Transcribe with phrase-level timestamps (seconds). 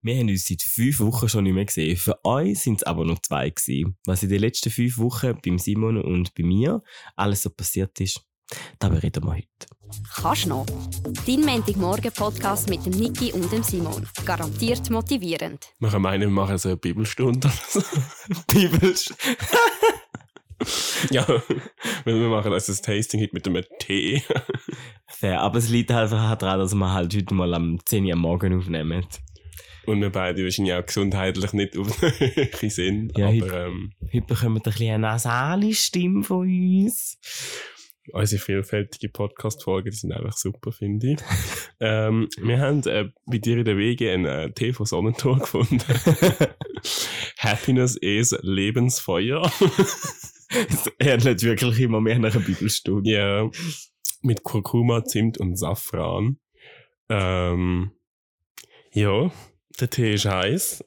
[0.00, 1.96] Wir haben uns seit fünf Wochen schon nicht mehr gesehen.
[1.96, 3.96] Für euch sind es aber noch zwei gewesen.
[4.04, 6.82] Was in den letzten fünf Wochen beim Simon und bei mir
[7.16, 8.20] alles so passiert ist,
[8.78, 9.66] darüber reden wir heute.
[10.14, 10.66] Kannst noch?
[11.26, 14.06] Dein Montagmorgen-Podcast mit dem Niki und dem Simon.
[14.24, 15.66] Garantiert motivierend.
[15.80, 17.50] Wir können meinen, wir machen so eine Bibelstunde.
[18.46, 19.20] Bibelstunde.
[21.10, 21.26] ja,
[22.04, 24.22] wir machen also das Tasting heute mit einem Tee.
[25.06, 28.20] Fair, aber es liegt einfach daran, dass wir halt heute mal am 10 Uhr am
[28.20, 29.06] Morgen aufnehmen.
[29.88, 32.10] Und wir beide wahrscheinlich auch gesundheitlich nicht auf der
[32.60, 33.16] Höhe sind.
[33.16, 37.16] Ja, aber ähm, Heute bekommen wir ein bisschen eine nasale Stimme von uns.
[38.12, 41.18] unsere vielfältigen Podcast-Folgen, die sind einfach super, finde ich.
[41.80, 45.80] ähm, wir haben äh, bei dir in der Wege einen äh, Tee von Sonnentor gefunden.
[47.38, 49.50] Happiness is Lebensfeuer.
[50.50, 53.10] Es ähnelt wirklich immer mehr nach einer Bibelstunde.
[53.10, 53.50] ja,
[54.20, 56.38] mit Kurkuma, Zimt und Safran.
[57.08, 57.92] Ähm,
[58.92, 59.30] ja,
[59.80, 60.84] der Tee ist heiß.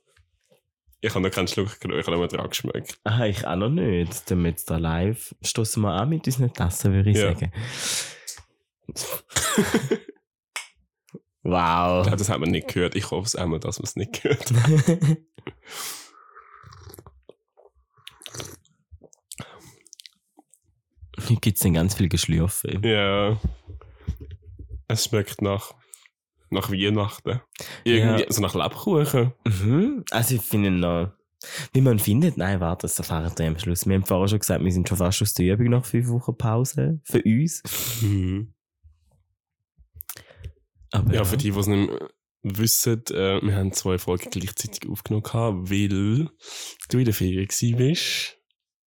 [1.03, 2.99] Ich habe noch keinen Schluck genommen, ich habe mal dran geschmeckt.
[3.03, 4.29] Aha, ich auch noch nicht.
[4.29, 7.33] Dann jetzt da live stoßen wir an mit unseren Tassen, würde ich Ja.
[7.33, 7.51] sagen.
[11.43, 12.03] Wow.
[12.03, 12.93] glaube, das hat man nicht gehört.
[12.95, 14.53] Ich hoffe es einmal, dass man es nicht gehört.
[21.27, 22.79] Hier gibt es dann ganz viel Geschlürfe.
[22.83, 23.39] Ja.
[24.87, 25.73] Es schmeckt nach,
[26.51, 27.41] nach Weihnachten.
[27.83, 28.31] Irgendwie, Ja.
[28.31, 29.33] so nach Lebkuchen.
[29.45, 30.03] Mhm.
[30.11, 31.11] Also ich finde noch,
[31.73, 33.87] wie man findet, nein, warte, das erfahren wir am Schluss.
[33.87, 36.37] Wir haben vorher schon gesagt, wir sind schon fast aus der Übung nach fünf Wochen
[36.37, 36.99] Pause.
[37.03, 37.63] Für uns.
[38.01, 38.53] Mhm.
[40.91, 41.91] Aber Ja, für die, die es nicht
[42.43, 45.23] wissen, äh, wir haben zwei Folgen gleichzeitig aufgenommen,
[45.69, 46.29] weil
[46.89, 48.37] du in der Ferien bist.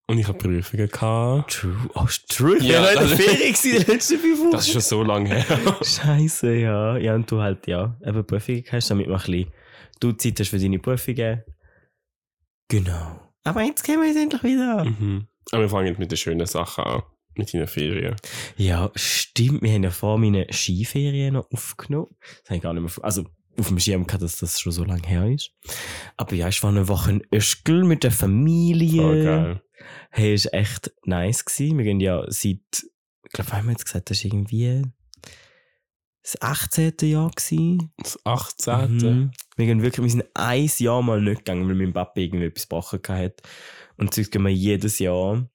[0.06, 1.52] Und ich habe Prüfungen gehabt.
[1.52, 1.76] True.
[1.94, 2.58] Oh, ist true.
[2.58, 4.50] Ich Ja, war noch in der Ferien die letzten fünf Wochen.
[4.50, 5.76] Das ist schon so lange her.
[5.82, 6.96] Scheiße, ja.
[6.98, 9.52] Ja, und du halt, ja, eben Prüfungen hast, damit man ein bisschen,
[10.00, 11.42] du Zeit hast für deine Prüfungen.
[12.68, 13.20] Genau.
[13.44, 14.84] Aber jetzt gehen wir jetzt endlich wieder.
[14.84, 15.26] mhm.
[15.52, 17.02] Aber wir fangen jetzt mit den schönen Sachen an.
[17.36, 18.14] Mit deinen Ferien.
[18.56, 19.62] Ja, stimmt.
[19.62, 22.14] Wir haben ja vor meine Skiferien noch aufgenommen.
[22.20, 23.24] Das habe ich gar nicht mehr, vor- also
[23.58, 25.50] auf dem Schirm gehabt, dass das schon so lange her ist.
[26.16, 29.02] Aber ja, ich war eine Woche in Öschgl mit der Familie.
[29.02, 29.62] Voll geil.
[30.10, 31.78] Hey, ist echt nice gewesen.
[31.78, 34.82] Wir gehen ja seit, ich glaube, haben wir jetzt gesagt, das ist irgendwie
[36.22, 36.94] das 18.
[37.02, 37.92] Jahr gewesen.
[37.98, 38.96] Das 18.
[38.96, 39.30] Mhm.
[39.56, 42.68] Wir gehen wirklich, wir sind ein Jahr mal nicht gegangen, weil mein Papa irgendwie etwas
[42.68, 43.42] gebrochen hat.
[43.96, 45.48] Und sonst gehen wir jedes Jahr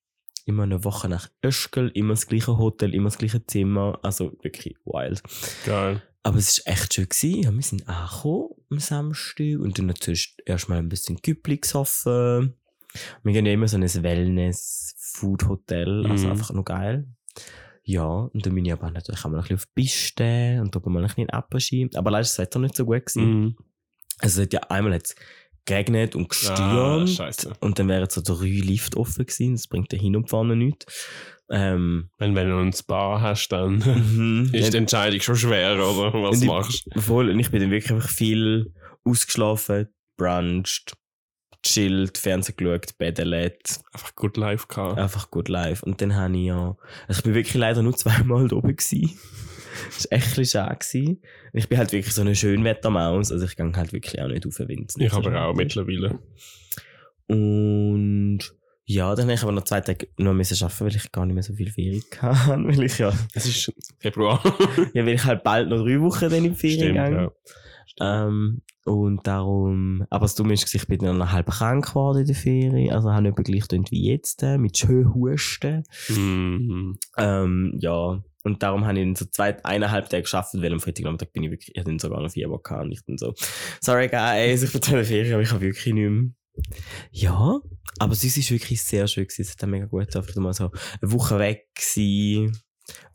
[0.45, 3.99] immer eine Woche nach Öschgl, immer das gleiche Hotel, immer das gleiche Zimmer.
[4.03, 5.21] Also wirklich wild.
[5.65, 6.03] Geil.
[6.23, 7.09] Aber es war echt schön.
[7.09, 7.43] Gewesen.
[7.43, 12.55] Ja, wir sind angekommen am Samstag und dann natürlich erstmal ein bisschen Güppli gesoffen.
[13.23, 13.83] Wir gehen ja immer so ein
[14.83, 16.31] Wellness-Food-Hotel, also Mhm.
[16.31, 17.07] einfach nur geil.
[17.83, 20.75] Ja, und dann bin ich aber natürlich auch mal ein bisschen auf die Piste und
[20.75, 21.89] oben mal ein bisschen in Appenski.
[21.95, 23.23] Aber leider ist das Wetter nicht so gut gewesen.
[23.41, 23.55] Mhm.
[24.19, 25.15] Also es hat ja einmal hat's
[25.65, 27.09] geregnet und Ah, gestürmt.
[27.09, 27.53] scheiße.
[27.61, 29.53] und dann wären so drei Lift offen gewesen.
[29.53, 31.07] Das bringt ja hin und vorne nichts.
[31.51, 33.77] Ähm, Wenn, wenn du ein Spa hast, dann
[34.13, 34.49] mhm.
[34.53, 36.13] ist die Entscheidung schon schwer, oder?
[36.13, 37.01] Was Und machst du?
[37.01, 38.71] Voll, und ich bin dann wirklich einfach viel
[39.03, 40.93] ausgeschlafen, bruncht,
[41.63, 44.97] chillt, Fernsehen geschaut, bettelt, Einfach gut live gehabt.
[44.97, 45.83] einfach gut live.
[45.83, 46.75] Und dann habe ich ja,
[47.07, 49.17] also ich bin wirklich leider nur zweimal da oben gewesen.
[49.87, 51.17] Das war echt ein schade.
[51.53, 54.55] Ich bin halt wirklich so eine Schönwettermaus, also ich gehe halt wirklich auch nicht auf
[54.57, 54.93] den Wind.
[54.97, 56.19] Ich aber auch mittlerweile.
[57.27, 57.78] Und
[58.89, 61.35] ja, dann habe ich aber noch zwei Tage noch müssen arbeiten, weil ich gar nicht
[61.35, 62.63] mehr so viel Ferien hatte.
[62.65, 64.41] weil ich ja, Es ist Februar.
[64.95, 67.31] ja, weil ich halt bald noch drei Wochen dann in die Ferien gehe.
[67.99, 68.27] ja.
[68.27, 72.25] Ähm, und darum, aber das Dumme ist, ich bin dann noch halb krank geworden in
[72.25, 75.83] der Ferien, also habe nicht mehr gleich wie jetzt, äh, mit schön Husten.
[76.07, 76.97] Mhm.
[77.17, 81.31] Ähm, ja, und darum habe ich dann so zwei, eineinhalb Tage geschafft, weil am Freitagnachmittag
[81.31, 83.35] bin ich wirklich, ich hatte dann sogar noch Fieber gehabt und ich dann so,
[83.81, 86.31] sorry guys, ich bin in der Ferien, aber ich habe wirklich nicht mehr.
[87.11, 87.59] Ja,
[87.99, 90.71] aber es ist wirklich sehr schön gewesen, es hat mega gut, einfach mal so
[91.01, 92.57] eine Woche weg gewesen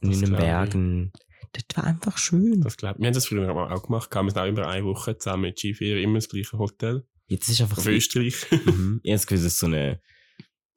[0.01, 0.45] und Das in den glaub ich.
[0.47, 1.13] Bergen.
[1.53, 2.61] Das war einfach schön.
[2.63, 4.13] Das glaub, wir haben das früher auch gemacht.
[4.13, 7.07] Wir sind auch immer eine Woche zusammen mit Skiferien, immer ins gleiche Hotel.
[7.27, 8.35] Jetzt ist einfach Auf Österreich.
[8.51, 9.01] Mhm.
[9.03, 10.01] Ich habe das Gefühl, das ist so eine,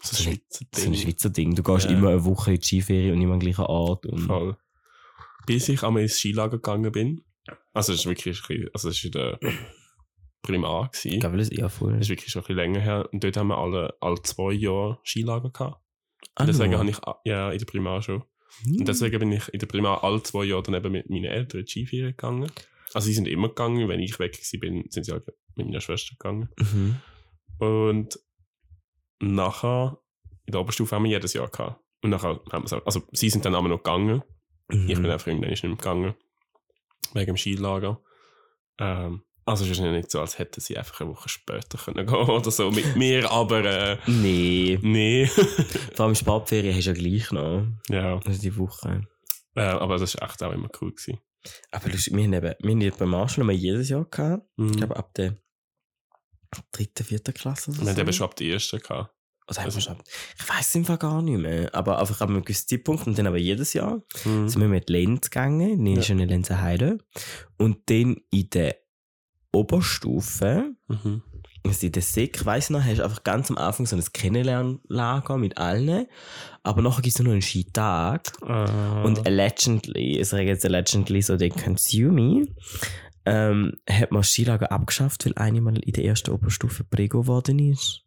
[0.04, 1.02] So ein Schweizer so ein Ding.
[1.02, 1.56] Schweizer Ding.
[1.56, 1.92] Du gehst Ja.
[1.92, 4.06] immer eine Woche in die Skiferie und immer an gleichen Ort.
[4.06, 4.56] Und Voll.
[5.48, 7.22] Bis ich einmal ins Skilager gegangen bin.
[7.74, 8.40] Also, es ist wirklich,
[8.74, 9.40] also, es ist in der
[10.48, 11.20] Primar gewesen.
[11.20, 11.94] glaube, das ist eher voll.
[11.94, 13.10] Das ist wirklich schon ein bisschen länger her.
[13.12, 15.82] Und dort haben wir alle, alle zwei Jahre Skilager gehabt.
[16.36, 18.24] Ah, Und deswegen habe ich, ja, in der Primar schon.
[18.64, 18.78] Hm.
[18.80, 21.60] Und deswegen bin ich in der Primar alle zwei Jahre dann eben mit meinen Eltern
[21.60, 22.52] in die Skiferien gegangen.
[22.94, 23.88] Also, sie sind immer gegangen.
[23.90, 26.50] Wenn ich weg bin, sind sie halt mit meiner Schwester gegangen.
[26.58, 26.96] Mhm.
[27.60, 28.20] Und
[29.20, 29.98] nachher,
[30.46, 31.82] in der Oberstufe haben wir jedes Jahr gehabt.
[32.02, 34.22] Und nachher haben wir also sie sind dann aber noch gegangen.
[34.70, 35.06] Ich bin Mhm.
[35.10, 36.14] einfach irgendwann nicht mehr gegangen.
[37.14, 38.02] Wegen dem Skilager.
[38.80, 42.06] Ähm, Also es ist ja nicht so, als hätte sie einfach eine Woche später können
[42.06, 44.78] gehen oder so mit mir, aber äh, Nee.
[44.82, 45.26] nee.
[45.96, 47.66] Vor allem Sportferien hast du ja gleich noch.
[47.90, 49.02] ja, Also die Woche.
[49.56, 50.92] äh, aber das war echt auch immer cool.
[50.94, 51.20] Gewesen.
[51.72, 54.46] Aber lustig, wir haben eben, wir haben beim Marshall immer jedes Jahr gehabt.
[54.58, 54.72] Mhm.
[54.72, 55.38] Ich glaube ab der
[56.72, 59.14] dritten, vierten Klasse oder Wir hatten eben schon ab der ersten gehabt.
[59.50, 59.98] Oder haben also- wir schon
[60.40, 61.74] ich weiß es Fall gar nicht mehr.
[61.74, 64.02] Aber einfach ab einem gewissen Zeitpunkt und dann aber jedes Jahr.
[64.26, 64.50] Mhm.
[64.50, 65.96] sind wir mit Lenz gegangen, in Ja.
[65.98, 66.02] ja.
[66.02, 66.98] schöne Lenzenheide.
[67.58, 68.76] Und dann in der
[69.52, 71.22] Oberstufe, Mhm.
[71.66, 74.04] also in der Sek, weiss ich noch, hast du einfach ganz am Anfang so ein
[74.14, 76.06] Kennenlernlager mit allen.
[76.64, 78.32] Aber nachher gibt es noch einen Skitag.
[78.42, 79.02] Ah.
[79.04, 82.46] Und allegedly, ich sage jetzt allegedly so, they consume me,
[83.26, 87.60] ähm, hat man das Skilager abgeschafft, weil eine mal in der ersten Oberstufe Prego geworden
[87.60, 88.04] ist.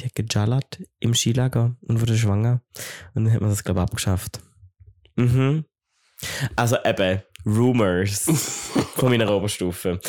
[0.00, 2.62] Die hat gejallert im Skilager und wurde schwanger.
[3.14, 4.40] Und dann hat man das, glaube ich, abgeschafft.
[5.16, 5.64] Mhm.
[6.56, 8.24] Also eben, Rumors
[8.94, 10.00] von meiner Oberstufe.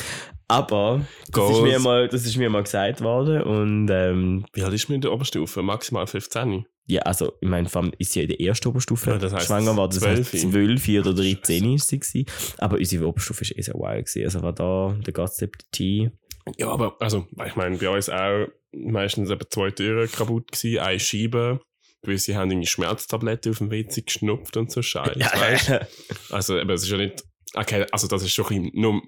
[0.49, 4.73] Aber das ist, mir mal, das ist mir mal gesagt worden und ähm, Wie alt
[4.73, 5.61] ist man in der Oberstufe?
[5.61, 6.65] Maximal 15?
[6.89, 9.31] ja, also ich meine, vor allem ist sie ja in der ersten Oberstufe Ja, das
[9.31, 10.51] heisst schwanger war, das heißt 12.
[10.51, 12.25] 12 oder 13 ist sie gewesen.
[12.57, 14.23] Aber unsere Oberstufe ist eh sehr wild gewesen.
[14.25, 16.09] Also war da der Gossip T.
[16.57, 20.99] Ja, aber also, ich meine, bei uns auch meistens eben zwei Türen kaputt gewesen, eine
[20.99, 21.61] Scheibe.
[22.01, 26.83] Gewisse haben irgendwie Schmerztabletten auf dem WC geschnupft und so Scheiß, weißt Also, eben, es
[26.83, 27.23] ist ja nicht.
[27.55, 29.01] Okay, also das ist schon ein bisschen, nur,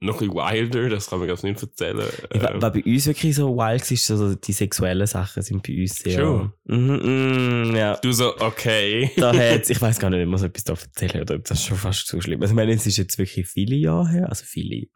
[0.00, 1.98] noch ein bisschen wilder, das kann man ganz nicht erzählen.
[2.34, 5.62] Ja, wa- Ähm, Was bei uns wirklich so wild ist also die sexuellen Sachen sind
[5.66, 6.18] bei uns sehr.
[6.20, 6.52] Schon?
[6.64, 7.96] Mhm, mm, ja.
[7.96, 9.10] du so, okay.
[9.16, 11.64] Da hat's, ich weiß gar nicht, ob man so etwas da erzählen oder ob das
[11.64, 12.42] schon fast zu schlimm.
[12.42, 14.86] Also ich meine, es ist jetzt wirklich viele Jahre her, also viele.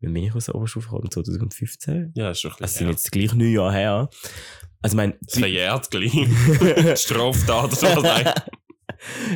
[0.00, 1.10] Wenn ich aus der Oberstufe gekommen?
[1.10, 2.12] 2015?
[2.14, 2.86] Ja, ist schon ein Das bisschen.
[2.86, 4.08] sind jetzt gleich neun Jahre her.
[4.80, 6.12] Also ich meine, verjährt gleich.
[7.00, 8.34] Straftat oder was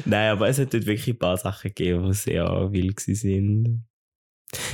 [0.05, 0.31] nein.
[0.33, 3.85] Aber es hat dort wirklich ein paar Sachen gegeben, die sehr wild sind.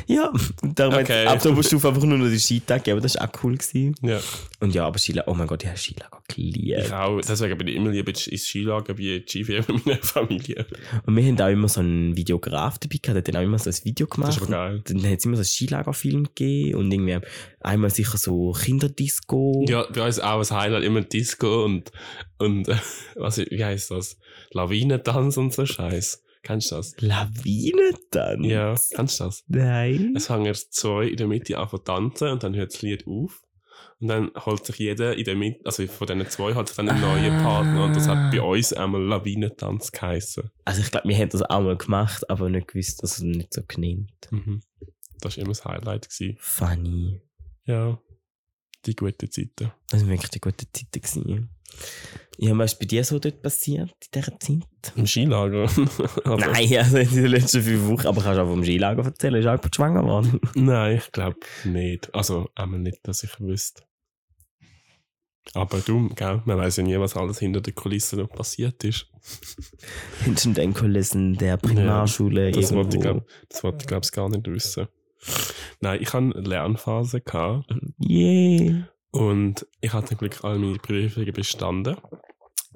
[0.08, 0.32] Ja,
[0.74, 1.26] darum Okay.
[1.26, 3.56] ab der Oberstufe einfach nur noch die Skitage gegeben, aber das war auch cool.
[3.56, 3.94] Gewesen.
[4.02, 4.20] Ja,
[4.60, 6.84] Und ja, aber Skilager, oh mein Gott, ich habe Skilager geliebt.
[6.86, 7.20] ich auch.
[7.20, 10.66] Deswegen bin ich immer lieber ins Skilager wie Skiferien mit meiner Familie.
[11.06, 13.58] Und wir haben auch immer so einen Videograf dabei gehabt, der hat dann auch immer
[13.58, 14.30] so ein Video gemacht.
[14.30, 14.82] Das ist aber geil.
[14.84, 17.18] Dann hat es immer so einen Skilagerfilm gegeben und irgendwie
[17.60, 19.64] einmal sicher so Kinderdisco.
[19.68, 21.92] Ja, bei uns auch ein Highlight immer Disco und,
[22.38, 22.76] und äh,
[23.14, 24.16] was, wie heißt das?
[24.52, 26.22] Lawinentanz und so Scheiß.
[26.42, 26.94] Kennst du das?
[27.00, 28.44] Lawine dann?
[28.44, 29.44] Ja, kennst du das?
[29.48, 30.14] Nein.
[30.16, 33.42] Es fangen zwei in der Mitte an zu tanzen und dann hört das Lied auf.
[34.00, 36.88] Und dann holt sich jeder in der Mitte, also von diesen zwei hat sich dann
[36.88, 37.42] einen neuen Ah.
[37.42, 40.50] Partner und das hat bei uns einmal Lawinentanz geheissen.
[40.64, 43.52] Also ich glaube, wir haben das auch mal gemacht, aber nicht gewusst, dass es nicht
[43.52, 44.12] so genannt.
[44.30, 44.62] Mhm.
[45.20, 46.08] Das war immer das Highlight.
[46.08, 46.36] Gewesen.
[46.38, 47.20] Funny.
[47.64, 48.00] Ja,
[48.86, 49.72] die guten Zeiten.
[49.90, 50.90] Das waren wirklich die guten Zeiten.
[50.92, 51.50] Gewesen.
[52.40, 54.92] Ja, was ist bei dir so dort passiert in dieser Zeit?
[54.96, 55.64] Im Skilager.
[56.24, 58.06] Also- Nein, also in den letzten fünf Wochen.
[58.06, 59.34] Aber kannst du auch vom Skilager erzählen?
[59.34, 60.40] Ist auch jemand schwanger geworden?
[60.54, 62.14] Nein, ich glaube nicht.
[62.14, 63.82] Also, einmal nicht, dass ich wüsste.
[65.54, 69.06] Aber du, gell, man weiß ja nie, was alles hinter den Kulissen noch passiert ist.
[70.24, 72.50] Hinter den Kulissen der Primarschule.
[72.52, 73.26] Das wollte ich, irgendwo.
[73.48, 74.88] das wollte ich, glaube ich, gar nicht wissen.
[75.80, 77.64] Nein, ich hatte eine Lernphase gehabt
[78.06, 78.88] Yeah.
[79.10, 81.96] Und ich hatte zum Glück alle meine Prüfungen bestanden.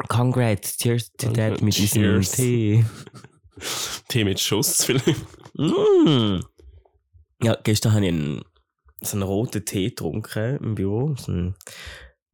[0.09, 0.77] Congrats.
[0.79, 2.23] Cheers to that mit diesem.
[2.23, 2.85] Tee.
[4.09, 5.21] Tee mit Schuss vielleicht.
[5.55, 6.41] Mm.
[7.43, 8.43] Ja, gestern habe ich einen,
[9.01, 11.15] so einen roten Tee getrunken im Büro.
[11.17, 11.55] So ein,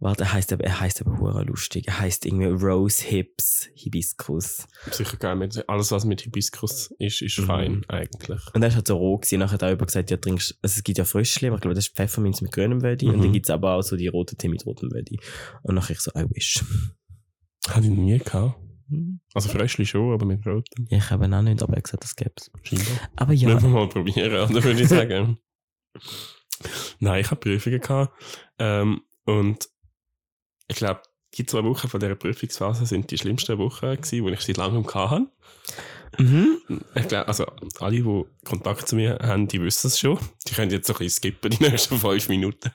[0.00, 1.88] warte, er heisst aber, er heisst aber hure lustig.
[1.88, 4.66] Er heisst irgendwie Rose Hips Hibiscus.
[4.90, 5.36] Sicher geil.
[5.36, 7.44] Mit, alles, was mit Hibiskus ist, ist Mhm.
[7.46, 8.40] fein, eigentlich.
[8.54, 9.40] Und er ist halt so roh gewesen.
[9.40, 11.74] Nachher hat er über gesagt, ja, trinkst, also es gibt ja Fröschli, aber ich glaube,
[11.74, 13.06] das ist Pfefferminz mit grünem Wödi.
[13.08, 13.22] Und Mhm.
[13.22, 15.18] dann gibt's aber auch so die roten Tee mit rotem Wödi.
[15.62, 16.62] Und nachher ich so, I wish.
[17.68, 18.58] Hatte ich noch nie gehabt.
[18.90, 19.20] Hm.
[19.34, 20.86] Also Fröschli schon, aber mit rotem.
[20.88, 22.50] Ich habe auch nicht, aber er hat gesagt, das gäb's.
[22.62, 22.86] Scheinbar.
[23.16, 25.38] Aber ja, Müssen wir mal probieren, oder würde ich sagen.
[27.00, 28.12] Nein, ich habe Prüfungen gehabt.
[28.58, 29.68] Ähm, und
[30.68, 31.02] ich glaube,
[31.34, 34.86] die zwei Wochen von dieser Prüfungsphase sind die schlimmsten Wochen gewesen, die ich seit langem
[34.86, 35.26] hatte.
[36.18, 36.58] mhm.
[36.94, 37.46] Ich glaube, also
[37.80, 40.18] alle, die Kontakt zu mir haben, die wissen es schon.
[40.46, 42.70] Die können jetzt so ein bisschen skippen, die nächsten fünf Minuten.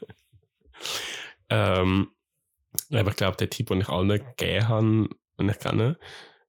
[1.49, 2.09] ähm,
[2.91, 5.09] aber ich glaube, der Tipp, den ich allen gegeben habe,
[5.39, 5.97] den ich kenne,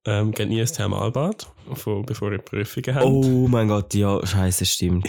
[0.05, 3.05] ähm, geht nie ins Thermalbad, von, bevor ihr Prüfungen habt.
[3.05, 5.07] Oh mein Gott, ja, scheiße, stimmt.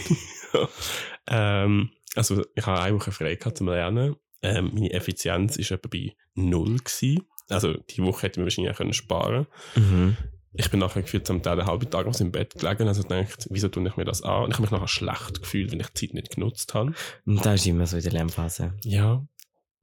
[1.27, 4.15] ähm, also, ich habe eine Woche frei gehabt zum Lernen.
[4.41, 6.77] Ähm, meine Effizienz war etwa bei null.
[6.77, 7.23] Gewesen.
[7.49, 10.17] Also, die Woche hätte ich mir wahrscheinlich auch können sparen Mhm.
[10.53, 12.87] Ich bin nachher gefühlt zum Teil einen halben Tag aus im Bett gelegen.
[12.87, 14.45] Also, gedacht, wieso tue ich mir das an?
[14.45, 16.93] Und ich habe mich nachher schlecht gefühlt, wenn ich die Zeit nicht genutzt habe.
[17.25, 18.73] Und da ist immer so in der Lernphase.
[18.83, 19.25] Ja.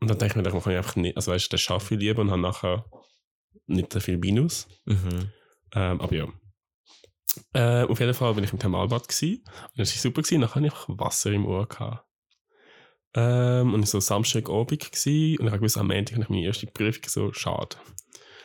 [0.01, 1.95] Und dann denke ich mir, dann kann ich einfach nicht, also weißt du, das schaffe
[1.95, 2.85] ich lieber und habe nachher
[3.67, 4.67] nicht so viel Minus.
[4.85, 5.31] Mhm.
[5.75, 6.29] Ähm, aber ja.
[7.53, 9.45] Äh, auf jeden Fall bin ich im Thermalbad gewesen.
[9.45, 10.41] Und das war super gewesen.
[10.41, 11.69] Nachher hatte ich einfach Wasser im Ohr.
[11.69, 12.05] Gehabt.
[13.15, 16.45] Ähm, und es war so Samstagabend gewesen, und ich gewusst, am Montag habe ich meine
[16.47, 17.77] erste Prüfung, so, schade.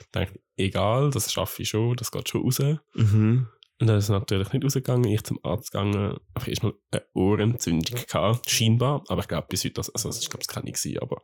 [0.01, 2.59] Ich dachte, egal, das schaffe ich schon, das geht schon raus.
[2.93, 3.47] Mhm.
[3.81, 5.09] Und dann ist es natürlich nicht rausgegangen.
[5.09, 6.17] Ich zum Arzt gegangen.
[6.35, 8.49] Ich habe erstmal eine Ohrenentzündung gehabt.
[8.49, 9.03] Scheinbar.
[9.07, 11.21] Aber ich glaube, bis heute, das- also, ich glaube, es kann nicht sein, aber.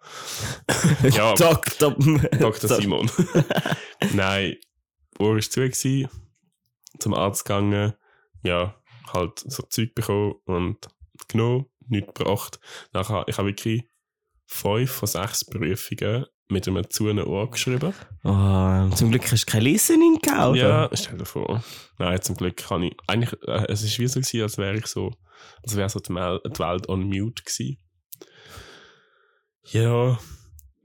[1.12, 1.92] ja, Dr.
[2.40, 2.70] Dr.
[2.70, 3.12] Simon.
[4.14, 4.56] Nein,
[5.20, 6.08] Ohr war zu gewesen.
[7.00, 7.94] Zum Arzt gegangen.
[8.44, 8.76] Ja,
[9.12, 10.88] halt so Zeug bekommen und
[11.28, 11.66] genommen.
[11.88, 12.60] Nichts gebracht.
[12.94, 13.84] Nachher, ich habe wirklich
[14.46, 17.94] fünf von sechs Prüfungen mit einem zu einem Ohr geschrieben.
[18.24, 20.58] Oh, zum Glück hast du kein Listening gehabt?
[20.58, 21.64] Ja, stell dir vor.
[21.98, 22.96] Nein, zum Glück kann ich.
[23.08, 25.12] Eigentlich, äh, es ist wie so gewesen, als wäre ich so,
[25.64, 27.78] als wäre so die, Mel die Welt on mute gewesen.
[29.72, 30.20] Ja.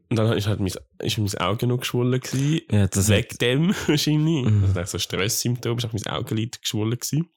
[0.08, 2.62] Und dann ist halt mein, ist mein Auge noch geschwollen gewesen.
[2.70, 4.46] Ja, das Wegen dem wahrscheinlich.
[4.46, 4.72] Mhm.
[4.74, 7.30] Also, so Stresssymptom, ist auch mein Augenlid geschwollen gewesen.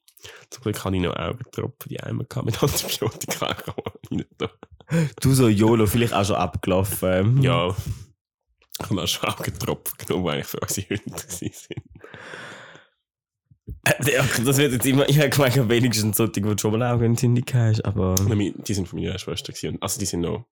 [0.50, 3.46] Zum Glück habe ich noch Augentropfen, die einmal mit Antibiotika
[4.10, 4.24] rein.
[5.20, 7.42] Du so YOLO, vielleicht auch schon abgelaufen.
[7.42, 7.74] Ja.
[8.80, 11.54] Ich habe auch schon Augentropfen genommen, die eigentlich für unsere Hunde sind.
[14.06, 17.84] Ja, Das wird jetzt immer, ich habe gemeint, wenigstens so, die, schon mal Augenentzündung hast,
[17.84, 18.14] aber.
[18.28, 19.78] Nein, Die sind von meiner Schwester gewesen.
[19.80, 20.46] Also die sind noch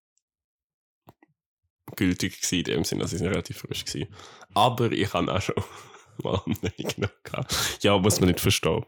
[1.96, 4.14] gültig gewesen, in dem Sinne, dass sie sind relativ frisch gewesen.
[4.54, 5.56] Aber ich habe auch schon
[6.22, 7.46] mal andere genommen.
[7.82, 8.84] Ja, muss man nicht verstehen.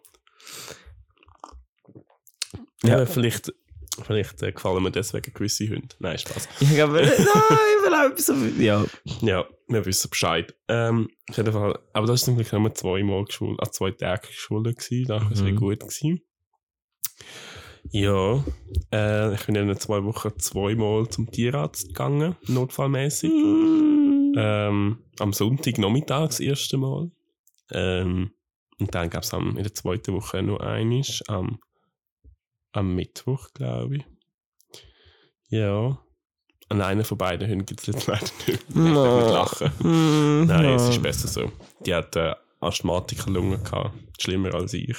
[2.83, 3.07] Ja, Ja.
[3.07, 3.53] vielleicht,
[4.03, 5.89] vielleicht äh, gefallen mir deswegen gewisse Hunde.
[5.99, 6.49] Nein, Spaß.
[6.61, 8.85] Ich glaube, nein, ich will auch so, ja.
[9.23, 10.55] Ja, wir wissen Bescheid.
[10.69, 14.27] Ähm, auf jeden Fall, aber das ist zum Glück nur zweimal geschult, also zwei Tage
[14.29, 15.47] geschult gewesen, da war es Mhm.
[15.47, 16.21] wieder gut gewesen.
[17.91, 18.43] Ja,
[18.93, 23.31] äh, ich bin in den zwei Wochen zweimal zum Tierarzt gegangen, notfallmäßig.
[23.31, 27.11] Ähm, am Sonntag Nachmittag das erste Mal.
[27.71, 28.33] Ähm,
[28.79, 31.59] und dann gab es in der zweiten Woche noch einiges, am,
[32.73, 34.05] am Mittwoch, glaube ich.
[35.49, 35.99] Ja.
[36.69, 38.63] An einer von beiden Hunden gibt es jetzt leider nicht.
[38.69, 39.71] Ich kann nicht lachen.
[39.81, 40.75] Mm, Nein, ja.
[40.75, 41.53] es ist besser so.
[41.85, 43.95] Die hat äh, Asthmatikerlungen gehabt.
[44.21, 44.97] Schlimmer als ich.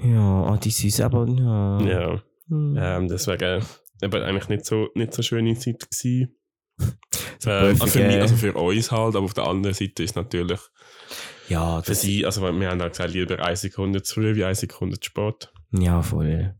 [0.00, 1.80] Ja, oh, die süß, aber ja.
[1.80, 2.22] Ja.
[2.46, 2.76] Mm.
[2.78, 3.64] Ähm, deswegen
[4.00, 6.34] eben eigentlich nicht so, nicht so schöne Zeit gewesen.
[7.46, 7.90] Ähm, Prüfungen.
[7.92, 10.58] für, mich, also für uns halt, aber auf der anderen Seite ist natürlich
[11.48, 14.54] ja, für sie, also wir haben auch gesagt, lieber eine Sekunde zu früh wie eine
[14.54, 15.52] Sekunde zu spät.
[15.72, 16.54] ja, voll.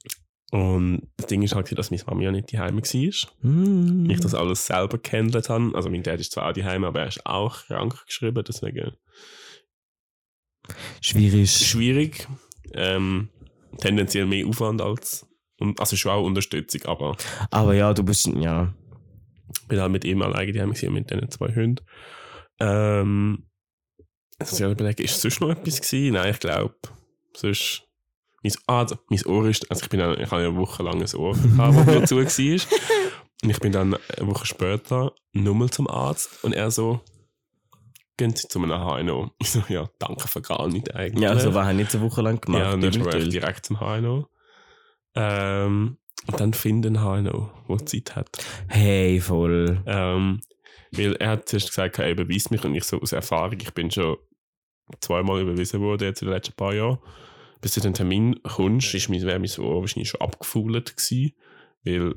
[0.50, 3.50] Und das Ding ist halt, dass meine Mami ja nicht daheim war.
[3.50, 4.08] Mm.
[4.08, 5.72] Ich das alles selber gehandelt habe.
[5.74, 8.92] Also mein Dad ist zwar auch daheim, aber er ist auch krank geschrieben, deswegen
[11.00, 11.50] Schwierig.
[11.50, 12.28] schwierig.
[12.72, 13.28] Ähm,
[13.78, 15.26] tendenziell mehr Aufwand als,
[15.58, 17.16] und, also schon auch Unterstützung, aber
[17.50, 18.74] Aber ja, du bist, ja.
[19.68, 21.84] bin halt mit ihm alleine daheim gewesen, mit diesen zwei Hunden.
[22.60, 23.44] Ähm,
[24.38, 26.14] also ich überlegen, ist sonst noch etwas gewesen?
[26.14, 26.74] Nein, ich glaube,
[27.34, 27.82] sonst,
[28.42, 31.02] mein, ah, mein Ohr ist, also ich bin dann, ich habe ja eine Woche lang
[31.02, 32.78] ein Ohr gehabt, wo mir zu war.
[33.42, 37.00] Und ich bin dann eine Woche später nochmal zum Arzt und er so,
[38.16, 39.30] gehen Sie zu einem HNO.
[39.38, 41.22] Ich so, ja, danke für gar nicht eigentlich.
[41.22, 42.62] Ja, also war er nicht so Woche lang gemacht.
[42.62, 44.28] Ja, und dann war ich direkt zum HNO.
[45.14, 48.28] Ähm, und dann finden HNO, wo Zeit hat.
[48.66, 49.82] Hey, voll.
[49.86, 50.40] Ähm,
[50.90, 53.90] weil er hat zuerst gesagt, er überweist mich und ich so aus Erfahrung, ich bin
[53.90, 54.16] schon
[55.00, 56.98] zweimal überwiesen worden jetzt in den letzten paar Jahren.
[57.60, 61.32] Bis du den Termin kommst, ist mein, wäre mein Ohr wahrscheinlich schon abgefuhlt gewesen,
[61.84, 62.14] weil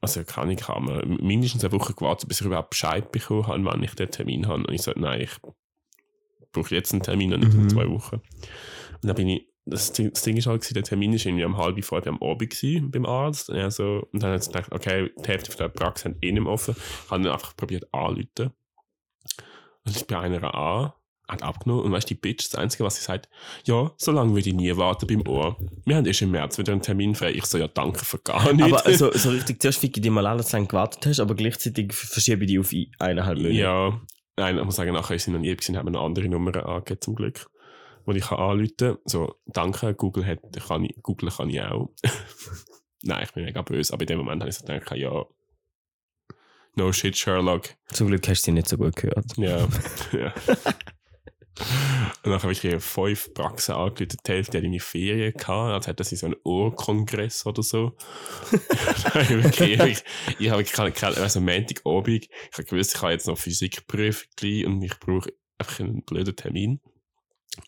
[0.00, 3.82] also kann ich haben mindestens eine Woche gewartet, bis ich überhaupt Bescheid bekommen habe, wann
[3.82, 4.64] ich den Termin habe.
[4.66, 5.30] Und ich so, nein, ich
[6.52, 7.62] brauche jetzt einen Termin und nicht Mhm.
[7.64, 8.16] in zwei Wochen.
[8.16, 11.58] Und dann bin ich, das Ding, das Ding ist halt, der Termin ist irgendwie um
[11.58, 13.50] halb fünf am Abend gewesen, beim Arzt.
[13.50, 16.32] Und, er so, und dann hat sie gedacht, okay, die Hälfte der Praxis hat eh
[16.32, 16.74] nicht mehr offen.
[17.04, 18.52] Ich habe dann einfach probiert anzurufen.
[19.84, 20.92] Und ich bei einer an,
[21.30, 21.84] hat abgenommen.
[21.84, 23.28] Und weißt du, die Bitch, das Einzige, was sie sagt,
[23.64, 25.56] ja, so lange würde ich nie warten beim Ohr.
[25.84, 27.32] Wir haben erst im März wieder einen Termin frei.
[27.32, 28.84] Ich so, ja, danke für gar nichts.
[28.84, 31.34] Aber so, so richtig, zuerst ficke ich die mal alle zu lange gewartet hast, aber
[31.34, 33.54] gleichzeitig verschiebe ich die auf eineinhalb Monate.
[33.54, 34.00] Ja,
[34.36, 37.00] nein, ich muss sagen, nachher ist sie noch nie gewesen, haben eine andere Nummer angegeben,
[37.00, 37.50] zum Glück.
[38.06, 38.98] Wo ich anrufen kann.
[39.04, 41.90] So, danke, Google hat, kann ich, Google kann ich auch.
[43.02, 45.24] nein, ich bin mega böse, aber in dem Moment habe ich so gedacht, ja,
[46.76, 47.68] no shit, Sherlock.
[47.92, 49.36] Zum Glück hast du sie nicht so gut gehört.
[49.36, 49.68] Ja.
[50.12, 50.32] ja.
[52.22, 55.86] Und dann habe ich ihr fünf Praxen angerufen, die Hälfte hat meine Ferien gehabt, als
[55.86, 57.96] hätte sie so einen Ohrkongress oder so.
[60.38, 64.28] ich, habe keine, keine, also Montagabend, ich habe gewusst, ich habe jetzt noch Physikprüfung
[64.66, 66.80] und ich brauche einfach einen blöden Termin.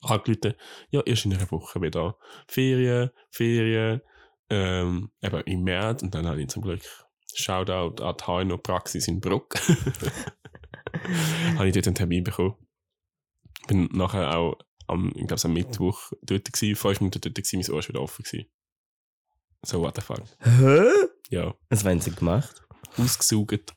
[0.03, 0.55] Angerufen,
[0.91, 2.17] ja, erst in einer Woche wieder.
[2.47, 4.01] Ferien, Ferien,
[4.51, 6.83] ähm, eben im März und dann habe ich zum Glück
[7.35, 9.55] Shoutout an die HNO Praxis in Bruck.
[11.57, 12.57] habe ich dort einen Termin bekommen.
[13.69, 14.57] Bin nachher auch
[14.89, 18.01] am, ich glaube, am Mittwoch dort gewesen, fünf Minuten dort gewesen, mein Ohr war wieder
[18.03, 18.47] offen gewesen.
[19.65, 20.23] So, what the fuck.
[20.41, 20.83] Hä?
[21.31, 22.63] Ja, Was haben sie gemacht?
[22.99, 23.73] ausgesaugt.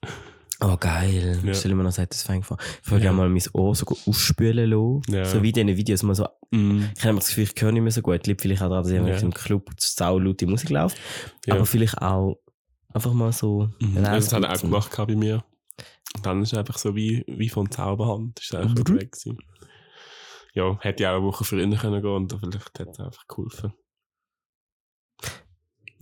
[0.62, 1.40] Oh, geil.
[1.44, 1.54] Ja.
[1.54, 2.58] Stell dir mal noch sagt, das fängt vor.
[2.84, 3.12] Ich würde Ja.
[3.14, 5.02] mal mein Ohr so ausspülen lassen.
[5.14, 5.26] Ja.
[5.26, 6.28] So wie in diesen Videos mal so.
[6.52, 6.86] Mm.
[6.98, 8.26] Ich habe das Gefühl, ich höre nicht mehr so gut.
[8.26, 9.18] Liegt vielleicht auch daran, dass ich Ja.
[9.20, 10.98] im Club sau laute Musik läuft.
[11.46, 11.56] Ja.
[11.56, 12.40] Aber vielleicht auch
[12.94, 13.70] einfach mal so.
[13.80, 13.96] Mhm.
[14.04, 15.44] Das hat er auch gemacht bei mir.
[16.16, 18.40] Und dann ist es einfach so wie, wie von Zauberhand.
[18.40, 19.00] Ist es einfach Mhm.
[19.00, 19.38] weg gewesen.
[20.56, 23.74] Ja, hätte ich auch eine Woche früher können gehen und vielleicht hätte es einfach geholfen.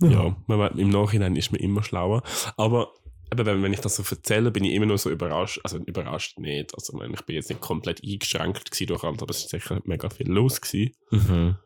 [0.00, 2.22] Ja, man, weiß- im Nachhinein ist man immer schlauer.
[2.56, 2.92] Aber
[3.32, 5.60] eben, wenn, wenn ich das so erzähle, bin ich immer nur so überrascht.
[5.64, 6.74] Also überrascht nicht.
[6.74, 10.08] Also ich bin jetzt nicht komplett eingeschränkt gewesen durch alles, aber es ist sicher mega
[10.10, 10.94] viel los gewesen.
[11.10, 11.56] Mhm.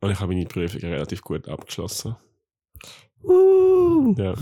[0.00, 2.16] Und ich habe meine Prüfung relativ gut abgeschlossen.
[3.22, 4.14] Uh.
[4.18, 4.34] Ja.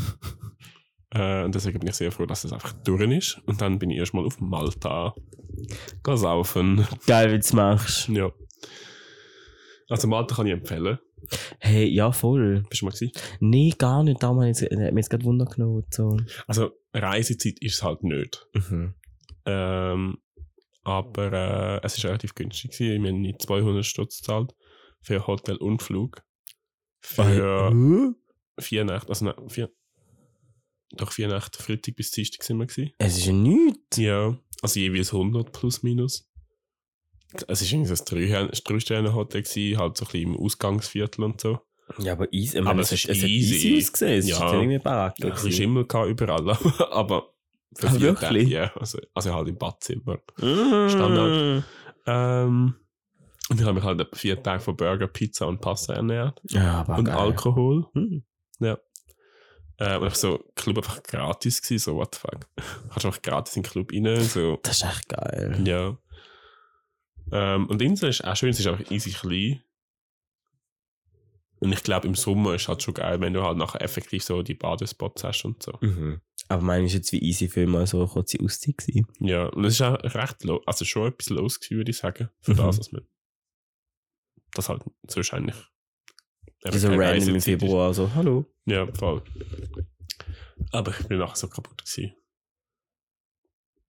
[1.14, 3.40] Äh, und deswegen bin ich sehr froh, dass das einfach durch ist.
[3.46, 5.14] Und dann bin ich erstmal auf Malta.
[6.02, 6.86] Geh saufen.
[7.06, 8.08] Geil, wie du es machst.
[8.08, 8.32] Ja.
[9.88, 10.98] Also Malta kann ich empfehlen.
[11.58, 12.64] Hey, ja, voll.
[12.68, 13.12] Bist du mal gewesen?
[13.40, 14.22] Nee, gar nicht.
[14.22, 15.84] Da hat mich jetzt gerade Wunder genommen.
[15.90, 16.16] So.
[16.46, 18.46] Also Reisezeit ist es halt nicht.
[18.54, 18.94] Mhm.
[19.46, 20.18] Ähm,
[20.82, 23.02] aber äh, es ist relativ günstig gewesen.
[23.02, 24.54] Wir haben nicht 200 Stutz gezahlt
[25.00, 26.22] für Hotel und Flug.
[27.00, 28.62] Für Äh?
[28.62, 29.70] vier Nächte, also nein, vier,
[30.96, 32.92] doch vier Nächte, Freitag bis Dienstag sind wir gewesen.
[32.98, 33.96] Es ist ja nichts.
[33.96, 36.28] Ja, also jeweils 100 plus minus.
[37.48, 38.04] Es war irgendwie so
[38.36, 39.42] ein Drei-Sterne-Hotel,
[39.76, 41.58] halt so ein bisschen im Ausgangsviertel und so.
[41.98, 42.58] Ja, aber easy.
[42.58, 43.54] Aber es ist es hat easy.
[43.68, 44.18] easy ausgesehen.
[44.20, 44.36] Es Ja.
[44.36, 45.26] ist ja irgendwie Baracke.
[45.26, 46.50] Ein bisschen Schimmel überall,
[46.92, 47.30] aber
[47.76, 48.48] für Ah, wirklich?
[48.48, 50.18] Ja, also, also halt im Badzimmer.
[50.38, 50.88] Mm.
[50.88, 51.64] Standard.
[52.06, 52.74] Ähm,
[53.50, 56.40] und ich habe mich halt vier Tage von Burger, Pizza und Pasta ernährt.
[56.50, 57.16] Ja, aber und geil.
[57.16, 57.86] Alkohol.
[57.94, 58.22] Hm.
[59.78, 62.46] Äh, und einfach so, Club einfach gratis gewesen, so what the fuck.
[62.90, 65.62] Kannst einfach gratis in den Club rein, so, Das ist echt geil.
[65.66, 65.98] ja.
[67.32, 69.62] Ähm, und Insel ist auch schön, es ist einfach easy klein.
[71.60, 74.42] Und ich glaube, im Sommer ist halt schon geil, wenn du halt nachher effektiv so
[74.42, 75.72] die Badespots hast und so.
[75.80, 76.20] Mhm.
[76.48, 79.06] Aber meine ist jetzt wie easy für mal so eine kurze Auszeit gewesen.
[79.20, 82.28] Ja, und es ist auch recht los, also schon etwas los gewesen, würde ich sagen,
[82.42, 82.56] für Mhm.
[82.58, 83.08] das, was man,
[84.52, 85.56] das halt so wahrscheinlich.
[86.72, 88.46] Die so random im Februar so, hallo.
[88.64, 89.22] Ja, voll.
[90.72, 92.14] Aber ich bin nachher so kaputt gewesen.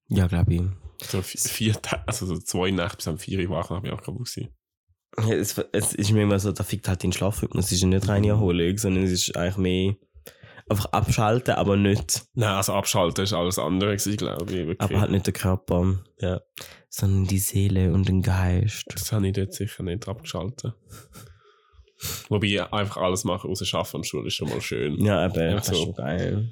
[0.07, 0.61] Ja, glaube ich.
[1.07, 3.93] So vi- vier Tage, also so zwei Nächte bis am vier Uhr wach, habe ich
[3.93, 4.49] auch kaputt gewesen.
[5.17, 7.65] Ja, Es, es ist mir immer so, da fickt halt dein Schlafrhythmus.
[7.67, 9.95] Es ist ja nicht reine Erholung, sondern es ist eigentlich mehr
[10.67, 14.67] einfach abschalten, aber nicht, Nein, also abschalten ist alles andere glaube ich.
[14.67, 14.81] Wirklich.
[14.81, 16.03] aber halt nicht der Körper.
[16.19, 16.41] Ja.
[16.89, 18.83] Sondern die Seele und den Geist.
[18.89, 20.73] Das habe ich dort sicher nicht abgeschaltet.
[22.29, 25.03] Wobei einfach alles machen, außer Schaffen und Schule ist schon mal schön.
[25.03, 25.83] Ja, eben, Ja, das ist so.
[25.85, 26.51] schon geil.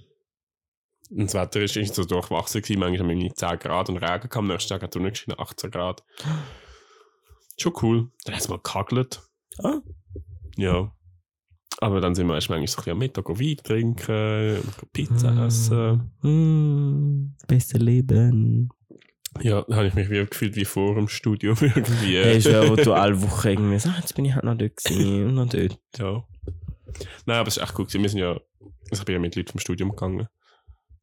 [1.10, 4.30] Und das Wetter ist irgendwie so durchwachsen gewesen, manchmal haben wir 10 Grad und Regen
[4.30, 6.04] kam, am nächsten Tag hat es geschienen 18 Grad.
[7.58, 8.10] Schon cool.
[8.26, 9.22] Dann hat es mal gehagelt.
[9.62, 9.80] Ah.
[10.58, 10.92] Ja.
[11.80, 14.58] Aber dann sind wir erst manchmal so ein bisschen am Mittag Wein trinken,
[14.94, 15.40] Pizza Mm.
[15.48, 16.12] essen.
[16.22, 18.70] Mm, beste Leben.
[19.42, 22.18] Ja, da habe ich mich wie gefühlt wie vor dem Studium irgendwie.
[22.18, 24.58] Hey, ist ja, wo du alle Wochen irgendwie sagst, ah, jetzt bin ich halt noch
[24.58, 25.80] dort gewesen und noch dort.
[25.98, 26.24] Ja.
[27.26, 27.88] Nein, aber es ist echt gut.
[27.88, 28.04] gewesen.
[28.04, 28.32] Wir sind ja,
[28.92, 30.28] also ich bin ja mit Leuten vom Studium gegangen,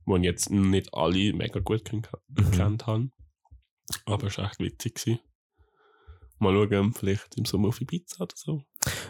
[0.06, 2.78] die ich jetzt nicht alle mega gut kennt, Mhm.
[2.86, 3.12] haben.
[4.06, 4.94] Aber es war echt witzig.
[4.94, 5.20] Gewesen.
[6.38, 8.62] Mal schauen, vielleicht im Sommer auf Ibiza oder so.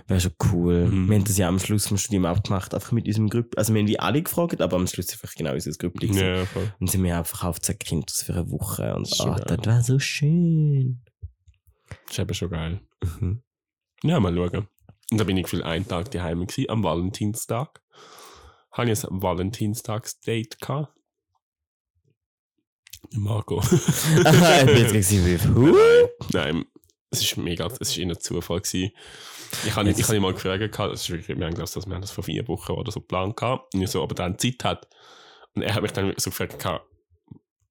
[0.09, 0.89] Wäre schon cool.
[0.89, 1.09] Mhm.
[1.09, 3.57] Wir haben das ja am Schluss vom Studium auch gemacht, einfach mit unserem Gruppe.
[3.57, 6.01] Also wir haben wie alle gefragt, aber am Schluss einfach genau unser Gruppe.
[6.01, 6.27] gewesen.
[6.27, 6.73] Ja, voll.
[6.81, 8.95] Und sind wir einfach auf zwei Kinder für eine Woche.
[8.95, 9.59] Und ah, geil.
[9.63, 11.03] das war so schön.
[12.07, 12.81] Das ist eben schon geil.
[13.21, 13.43] Mhm.
[14.03, 14.69] Ja, mal schauen.
[15.13, 17.81] Und da bin ich für einen Tag daheim gewesen, am Valentinstag.
[18.73, 20.93] Habe ich ein Valentinstags-Date gehabt.
[23.13, 23.61] Marco.
[23.61, 26.33] Aha, ich bin jetzt gesehen, wie?
[26.33, 26.65] Nein,
[27.11, 28.93] es ist mega, es ist eher ein Zufall gewesen.
[29.67, 32.13] Ich habe ich hab mal gefragt, das ist wir haben gedacht, dass wir haben das
[32.13, 34.89] vor vier Wochen oder so geplant gehabt, und ich so, aber dann Zeit hat.
[35.55, 36.65] Und er hat mich dann so gefragt,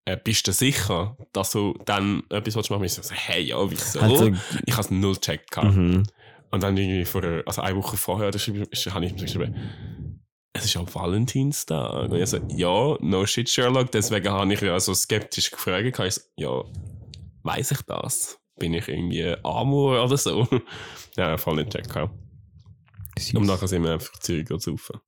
[0.06, 3.00] äh, bist du sicher, dass du dann etwas machen willst?
[3.00, 4.00] Ich so, hey, ja, wieso?
[4.00, 4.32] Also,
[4.66, 6.04] ich habe es null gecheckt mhm.
[6.52, 10.78] Und dann irgendwie vor, also eine Woche vorher, da habe ich ihm geschrieben, es ist
[10.78, 12.10] am Valentinstag.
[12.10, 13.92] Und ich so, ja, no shit, Sherlock.
[13.92, 16.00] Deswegen habe ich ja so skeptisch gefragt.
[16.00, 16.64] Ich so, ja,
[17.44, 18.39] weiß ich das?
[18.60, 20.48] Bin ich irgendwie Amor oder so?
[21.18, 22.10] ja, voll nicht checken.
[23.34, 25.00] Und nachher sind wir einfach Zeug zu saufen.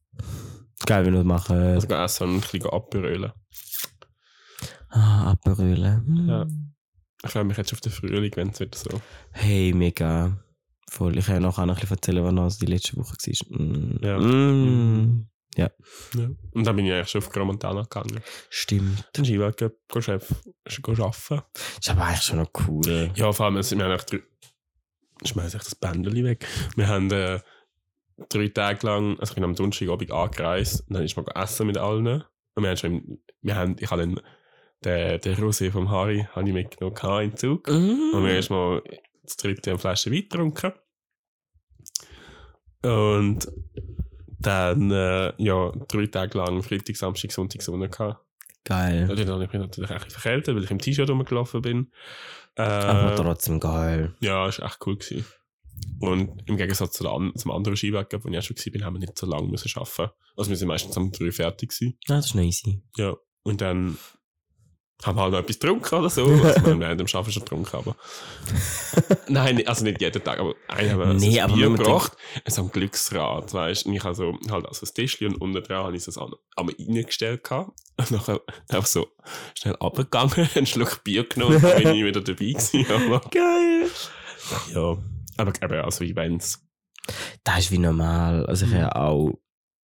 [0.85, 1.57] Geil, wenn wir das machen.
[1.57, 3.31] Also gehen essen und ein bisschen abberölen.
[4.89, 6.03] ah, Aperöle.
[6.05, 6.27] Hm.
[6.27, 6.47] Ja.
[7.23, 9.01] Ich freue mich jetzt auf den Frühling, wenn es wieder so.
[9.31, 10.37] Hey, mega.
[10.89, 11.17] Voll.
[11.17, 14.07] Ich kann noch ein bisschen erzählen, was noch die letzte Woche war.
[14.07, 14.19] Ja.
[14.19, 15.27] Mm.
[15.55, 15.69] Ja.
[16.53, 18.21] Und dann bin ich eigentlich schon auf Gramontana gegangen.
[18.49, 19.09] Stimmt.
[19.13, 20.31] Dann Skiweg gehen Chef
[20.87, 21.43] arbeiten.
[21.79, 23.11] Ist aber eigentlich schon noch cool.
[23.15, 24.23] Ja, vor allem, also, wir haben echt drei.
[25.23, 26.47] Schmeiß ich das Bändeli weg.
[26.75, 27.41] Wir haben äh,
[28.29, 31.77] drei Tage lang, also ich bin am Donnerstagabend angereist und dann ist man essen mit
[31.77, 32.23] allen.
[32.55, 34.19] Und wir haben schon, wir haben, ich habe dann
[34.83, 37.67] den, den Rosé vom Harry habe ich mitgenommen im Zug.
[37.67, 38.81] Und wir haben erstmal
[39.23, 40.73] das dritte eine Flasche Wein getrunken.
[42.83, 43.47] Und
[44.41, 48.25] dann, äh, ja, drei Tage lang Freitag, Samstag, Sonntag Sonne gehabt.
[48.63, 49.09] Geil.
[49.09, 51.91] Und dann bin ich natürlich auch ein bisschen verkältet, weil ich im T-Shirt rumgelaufen bin.
[52.55, 54.13] Äh, Aber trotzdem geil.
[54.19, 55.25] ja, ist echt cool gewesen.
[55.99, 58.99] Und im Gegensatz zu an, zum anderen Skiwettkampf, wo ich auch schon war, haben wir
[58.99, 60.11] nicht so lange müssen arbeiten.
[60.37, 61.97] Also wir sind meistens um drei fertig gewesen.
[62.07, 62.81] Ja, das ist noch easy.
[62.97, 63.15] Ja.
[63.43, 63.97] Und dann
[65.03, 66.25] haben wir halt noch etwas getrunken oder so.
[66.25, 67.95] Also wir haben während dem Arbeiten schon getrunken, aber...
[69.27, 72.13] Nein, also nicht jeden Tag, aber einer haben wir Nee, so ein Bier gebracht.
[72.47, 73.89] So ein Glücksrad, weißt du.
[73.89, 76.33] Und ich habe so halt also das Tischchen und unten dran habe ich so an,
[76.55, 77.71] einmal reingestellt gehabt.
[77.97, 79.07] Und nachher einfach so
[79.57, 82.85] schnell runtergegangen, einen Schluck Bier genommen und dann bin ich wieder dabei gewesen.
[82.89, 83.89] Aber, Geil.
[84.73, 84.97] ja.
[85.37, 86.63] Aber eben, also Events.
[87.43, 88.45] Das ist wie normal.
[88.45, 89.39] Also ich habe auch,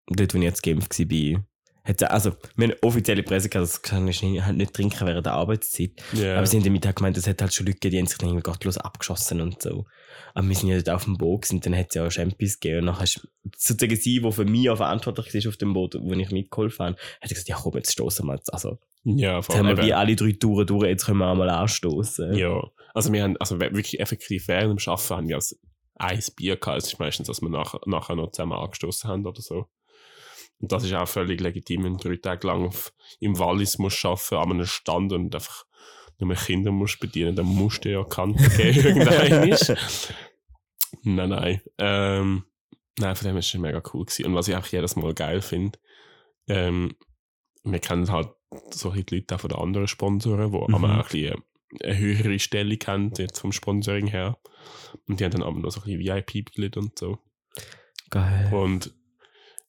[0.07, 1.43] dort wo ich jetzt geimpft war,
[1.89, 5.07] auch- also, wir haben eine offizielle Presse gehabt, das kann ich nicht, halt nicht trinken
[5.07, 5.91] während der Arbeitszeit.
[6.13, 6.37] Ja.
[6.37, 8.21] Aber sie haben am Mittag gemeint, es hat halt schon Leute gegeben, die haben sich
[8.21, 9.85] irgendwie gottlos abgeschossen und so.
[10.33, 12.59] Aber wir sind ja dort auf dem Boot und dann hat es ja auch Champions
[12.59, 12.79] gegeben.
[12.79, 16.13] Und nachher ist sozusagen sie, die für mich auch verantwortlich war auf dem Boot, wo
[16.13, 18.53] ich mitgeholfen habe, hat gesagt, ja komm, jetzt stoßen wir jetzt.
[18.53, 21.49] Also, ja, jetzt haben wir wie alle drei Touren durch, jetzt können wir auch mal
[21.49, 22.33] anstoßen.
[22.35, 22.61] Ja,
[22.93, 25.57] also wir haben, also wirklich effektiv während dem Arbeiten haben wir als
[25.95, 26.79] ein Bier gehabt.
[26.83, 29.65] Es ist meistens, dass wir nachher, nachher noch zusammen angestoßen haben oder so.
[30.59, 34.03] Und das ist auch völlig legitim, wenn du drei Tage lang auf, im Wallis musst
[34.05, 35.65] arbeiten, an einem Stand und einfach
[36.19, 38.99] nur mehr Kinder musst bedienen, dann musst du ja Kante geben.
[41.03, 41.61] Nein, nein.
[41.77, 42.45] Ähm,
[42.97, 44.25] nein, von dem ist es mega cool gewesen.
[44.25, 45.77] Und was ich auch jedes Mal geil finde,
[46.47, 46.95] ähm,
[47.63, 48.29] wir kennen halt
[48.71, 50.75] so die Leute auch von den anderen Sponsoren, die Mhm.
[50.75, 51.43] aber auch ein bisschen
[51.83, 54.37] eine höhere Stellung haben, jetzt vom Sponsoring her.
[55.07, 57.19] Und die haben dann aber noch so ein bisschen VIP-Mitglied und so.
[58.09, 58.51] Geil.
[58.53, 58.93] Und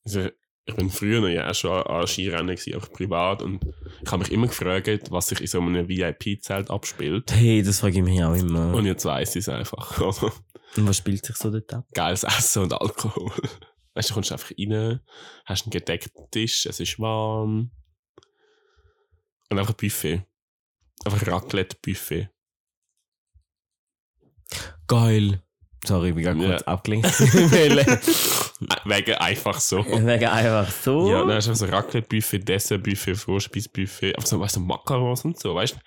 [0.04, 0.28] also,
[0.68, 3.42] ich bin früher noch ja auch schon an Skirennen gewesen, auch privat.
[3.42, 3.64] Und
[4.02, 7.32] ich habe mich immer gefragt, was sich in so einem VIP-Zelt abspielt.
[7.32, 8.74] Hey, das frage ich mich auch immer.
[8.74, 9.98] Und jetzt weiß ich es einfach.
[10.76, 11.86] Und was spielt sich so dort ab?
[11.94, 13.30] geiles Essen und Alkohol.
[13.94, 15.00] Weißt du, du kommst einfach rein,
[15.46, 17.70] hast einen gedeckten Tisch, es ist warm.
[19.50, 20.22] Und einfach Buffet.
[21.06, 22.28] Einfach Raclette-Buffet.
[24.86, 25.42] Geil.
[25.86, 26.48] Sorry, ich bin gerade Ja.
[26.50, 27.06] kurz abgelenkt.
[28.60, 29.78] Wegen Wegen einfach so.
[29.82, 31.10] einfach so.
[31.10, 35.74] Ja, dann hast du so Raclette-Buffet, Dessert-Buffet, Vorspeis-Buffet, so, weißt du, Macarons und so, weißt
[35.74, 35.78] du?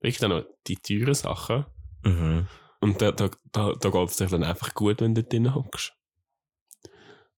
[0.00, 1.66] Wirklich dann noch die teuren Sachen.
[2.04, 2.46] Mhm.
[2.80, 5.94] Und da, da, da, da geht es dir dann einfach gut, wenn du drin hockst.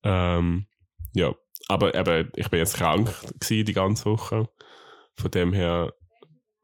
[0.03, 0.66] Ähm,
[1.14, 1.35] ja,
[1.68, 4.48] aber eben, ich bin jetzt krank gewesen die ganze Woche.
[5.16, 5.92] Von dem her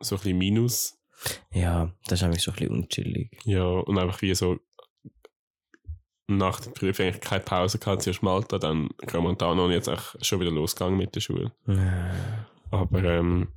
[0.01, 0.99] so ein bisschen Minus.
[1.53, 3.39] Ja, das ist eigentlich schon ein bisschen unchillig.
[3.45, 4.59] Ja, und einfach wie so
[6.29, 10.41] nach der Prüfung eigentlich keine Pause gehabt, zuerst Malta, dann Gramontano und jetzt auch schon
[10.41, 11.53] wieder losgegangen mit der Schule.
[12.71, 13.49] Aber ähm,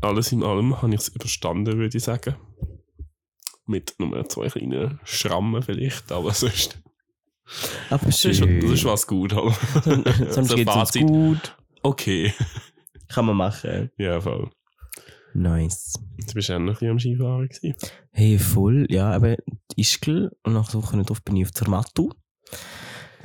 [0.00, 2.36] alles in allem habe ich es überstanden, würde ich sagen.
[3.64, 6.80] Mit nur zwei kleinen Schrammen vielleicht, aber sonst
[7.90, 9.32] Aber das ist, das ist was gut.
[9.32, 9.52] Aber
[10.30, 11.06] Sonst uns Fazit.
[11.06, 11.56] gut.
[11.82, 12.34] Okay.
[13.08, 13.90] Kann man machen.
[13.98, 14.50] Ja, voll.
[15.36, 15.94] Nice.
[16.26, 17.74] Du bist ja noch ein bisschen am Skifahren gewesen.
[18.10, 18.86] Hey, voll.
[18.88, 19.36] Ja, eben
[19.76, 20.30] Ischgl.
[20.42, 21.92] Und nach der Woche drauf bin ich auf Zermatt.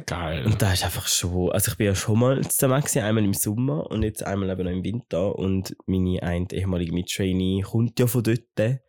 [0.05, 0.45] Geil.
[0.45, 3.33] Und da ist einfach schon, also ich bin ja schon mal zusammen gewesen, einmal im
[3.33, 8.07] Sommer und jetzt einmal eben noch im Winter und meine eine ehemalige Mittrainee kommt ja
[8.07, 8.79] von dort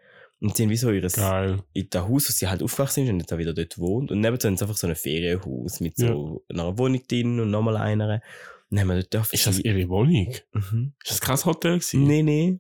[0.41, 1.63] und sie haben wie so Geil.
[1.75, 4.21] in das Haus, wo sie halt aufgewachsen ist und jetzt auch wieder dort wohnt und
[4.21, 8.23] nebenan haben sie einfach so ein Ferienhaus mit so einer Wohnung drin und nochmal einer
[8.71, 10.35] und haben wir dort Ist das ihre Wohnung?
[10.55, 10.95] Mhm.
[11.05, 12.05] Ist das kein Hotel gewesen?
[12.05, 12.59] Nee, nee.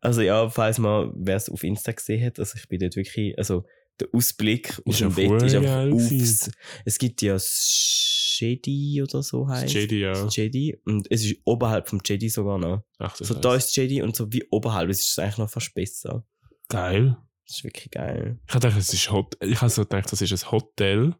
[0.00, 3.36] Also ja, falls man, wer es auf Insta gesehen hat, also ich bin dort wirklich,
[3.38, 3.64] also
[3.98, 6.50] der Ausblick aus dem Bett ist einfach aufs,
[6.84, 9.72] es gibt ja Jedi oder so heißt.
[9.74, 10.26] Jedi, ja.
[10.28, 10.76] Jedi.
[10.86, 12.82] Und es ist oberhalb vom Jedi sogar noch.
[12.98, 14.88] Ach, das So heisst- da ist das Jedi und so wie oberhalb.
[14.88, 16.24] Es ist eigentlich noch fast besser.
[16.68, 17.16] Geil.
[17.46, 18.38] Das ist wirklich geil.
[18.46, 21.14] Ich habe gedacht, es ist Hot ich habe so gedacht, das ist ein Hotel.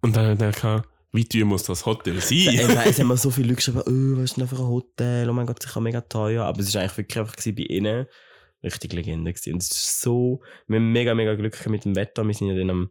[0.00, 2.38] Und dann habe ich gedacht, wie teuer muss das Hotel sein?
[2.74, 5.28] nein, es haben mir so viele Leute geschrieben, oh, was ist denn für ein Hotel?
[5.28, 6.44] Oh mein Gott, sicher mega teuer.
[6.44, 8.06] Aber es war eigentlich wirklich einfach bei ihnen
[8.62, 9.54] richtig Legende gewesen.
[9.54, 12.24] Und es ist so, wir haben mega, mega Glück mit dem Wetter.
[12.26, 12.90] Wir sind ja dann am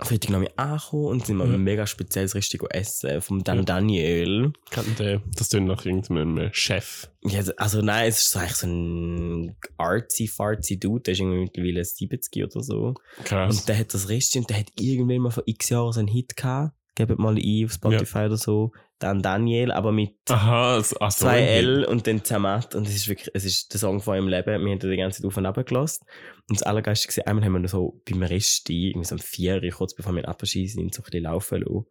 [0.00, 1.54] Freitag noch angekommen und sind mal Ja.
[1.54, 3.62] ein mega spezielles richtig essen vom Dan Ja.
[3.64, 4.52] Daniel.
[4.70, 7.10] Kennt ihr- Das tönt nach irgendeinem Chef.
[7.24, 11.40] Ja, also nein, es ist so eigentlich so ein artsy, fartsy Dude, der ist irgendwie
[11.40, 12.94] mittlerweile 70 oder so.
[13.24, 13.58] Krass.
[13.58, 16.08] Und der hat das Rest und der hat irgendwann mal vor x Jahren so einen
[16.08, 16.76] Hit gehabt.
[16.98, 18.72] Gebt mal ein auf Spotify oder so.
[18.98, 22.74] dann Daniel, aber mit Aha, so, zwei L und dann Zermatt.
[22.74, 24.46] Und es ist wirklich, es ist der Song von eurem Leben.
[24.46, 26.04] Wir haben den die ganze Zeit auf und ab gelassen.
[26.48, 29.94] Und das Allergeilste war, einmal haben wir so beim Resti, irgendwie so um vier, kurz
[29.94, 31.86] bevor wir Abschied sind, so ein bisschen laufen lassen.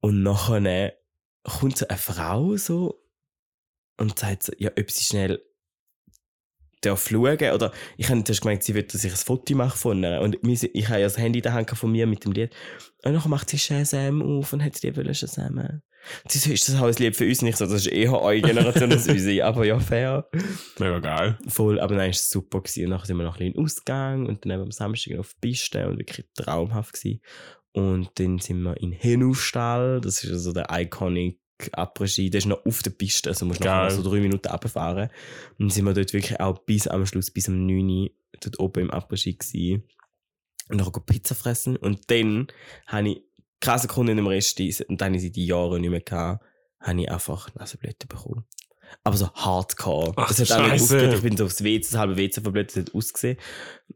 [0.00, 0.94] Und nachher
[1.44, 3.00] kommt so eine Frau so
[3.98, 5.40] und sagt so, ja, ob sie schnell
[6.84, 10.20] schauen, oder ich habe zuerst gemeint, sie will, dass ich ein Foto mache von ihr.
[10.20, 12.54] Und ich habe ja das Handy in der Hand von mir mit dem Lied.
[13.04, 15.80] Und dann macht sie Shazam auf und hat sie die Shazam.
[16.26, 17.42] Sie so, ist das auch ein Lied für uns?
[17.42, 19.44] Nicht so, das ist eher eure Generation als unsere.
[19.44, 20.28] Aber ja, fair.
[20.78, 21.38] Mega geil.
[21.48, 22.60] Voll, aber dann war es super.
[22.60, 22.84] Gewesen.
[22.84, 25.18] Und nachher sind wir noch ein bisschen in den Ausgang und dann eben am Samstag
[25.18, 27.20] auf die Piste und wirklich traumhaft gewesen.
[27.72, 31.38] Und dann sind wir in Henufstall, das ist also der iconic
[31.72, 35.10] Après-Ski, der ist noch auf der Piste, also musst du noch so drei Minuten runterfahren.
[35.58, 38.58] Und dann sind wir dort wirklich auch bis am Schluss, bis um 9 Uhr dort
[38.60, 39.84] oben im Après-Ski gewesen.
[40.68, 41.76] Und dann Pizza fressen.
[41.76, 42.48] Und dann
[42.86, 43.22] habe ich
[43.60, 46.44] keine Sekunde in dem Rest, und dann habe ich seit Jahren nicht mehr gehabt,
[46.80, 48.44] habe ich einfach Nasenblüten bekommen.
[49.04, 50.14] Aber so hardcore.
[50.16, 51.14] Ach, das hat auch nicht aufgehört.
[51.14, 53.36] Ich bin so aufs WC, das halbe WC verblättert, das hat ausgesehen.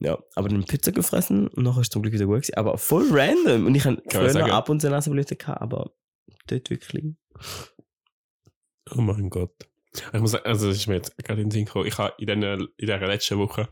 [0.01, 2.57] Ja, aber dann Pizza gefressen und nachher ist es zum Glück wieder gut gewesen.
[2.57, 3.66] Aber voll random.
[3.66, 5.92] Und ich habe früher ab und zu Nasenblüten gehabt, aber
[6.46, 7.14] dort wirklich.
[8.90, 9.54] Oh mein Gott.
[9.94, 11.87] Ich muss sagen, also das ist mir jetzt gerade in den Sinn gekommen.
[11.87, 13.68] Ich habe in dieser, in dieser letzten Woche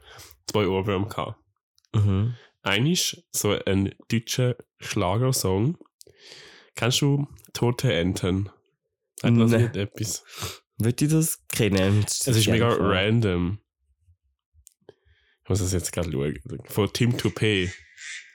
[0.46, 1.38] zwei Ohrwürmer gehabt.
[1.94, 2.34] Mhm.
[2.62, 5.78] Einer ist so ein deutscher Schlagersong.
[6.74, 8.48] Kennst du Tote Enten?
[9.22, 9.62] Hat das Nee.
[9.62, 10.24] nicht etwas?
[10.78, 12.04] Würde ich das kennen?
[12.06, 13.58] Es ist mega random.
[15.42, 16.38] Ich muss das jetzt gerade schauen.
[16.66, 17.72] Von Tim Toupé.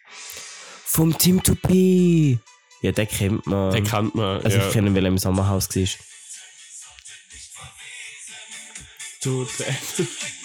[0.10, 2.40] Vom Tim Toupé.
[2.82, 3.72] Ja, den kennt man.
[3.72, 4.42] Den kennt man.
[4.42, 4.68] also ja.
[4.68, 5.84] ich kenne ihn, weil er im Sommerhaus war.
[9.26, 10.08] Enten.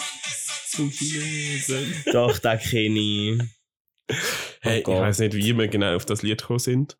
[0.71, 2.05] Zum Chinesen.
[2.12, 3.40] Doch, den kenne ich.
[4.62, 4.97] Hey, Gott.
[4.97, 6.99] ich weiß nicht, wie wir genau auf das Lied gekommen sind.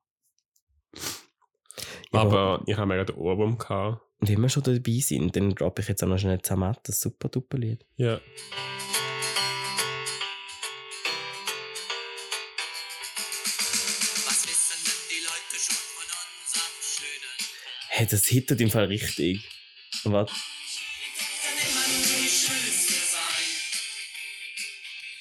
[2.13, 4.01] Ja, aber ich habe mega den Ohrwurm gehabt.
[4.19, 7.01] Und wenn wir schon dabei sind, dann droppe ich jetzt auch noch schnell Zamat, das
[7.01, 7.85] super duper Lied.
[7.97, 8.21] Ja.
[18.01, 19.47] Hey, das hittet im Fall richtig.
[20.05, 20.31] Was?
[20.31, 20.39] Kann.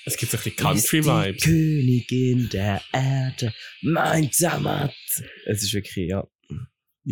[0.05, 1.43] Es gibt so ein bisschen Country-Vibes.
[1.43, 4.95] Die Königin der Erde, mein Zamat.
[5.45, 6.25] Es ist wirklich, ja.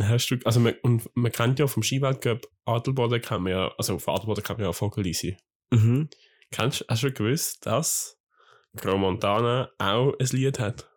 [0.03, 3.95] Hast du, also man, und man kennt ja vom Skiweltcup Adelboden kennt man ja, also
[3.95, 5.35] auf Adelboden kennt man ja Vogelisi.
[5.71, 6.09] Mhm.
[6.49, 8.17] Kennst, hast du gewusst, dass
[8.77, 10.89] Grau Montana auch ein Lied hat?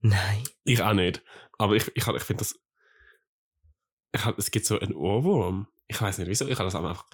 [0.00, 0.42] Nein.
[0.64, 1.22] Ich auch nicht.
[1.56, 2.58] Aber ich, ich, ich finde das.
[4.14, 5.66] Ich, hab- es gibt so einen Ohrwurm.
[5.88, 6.46] Ich weiß nicht wieso.
[6.46, 7.06] Ich habe das einfach.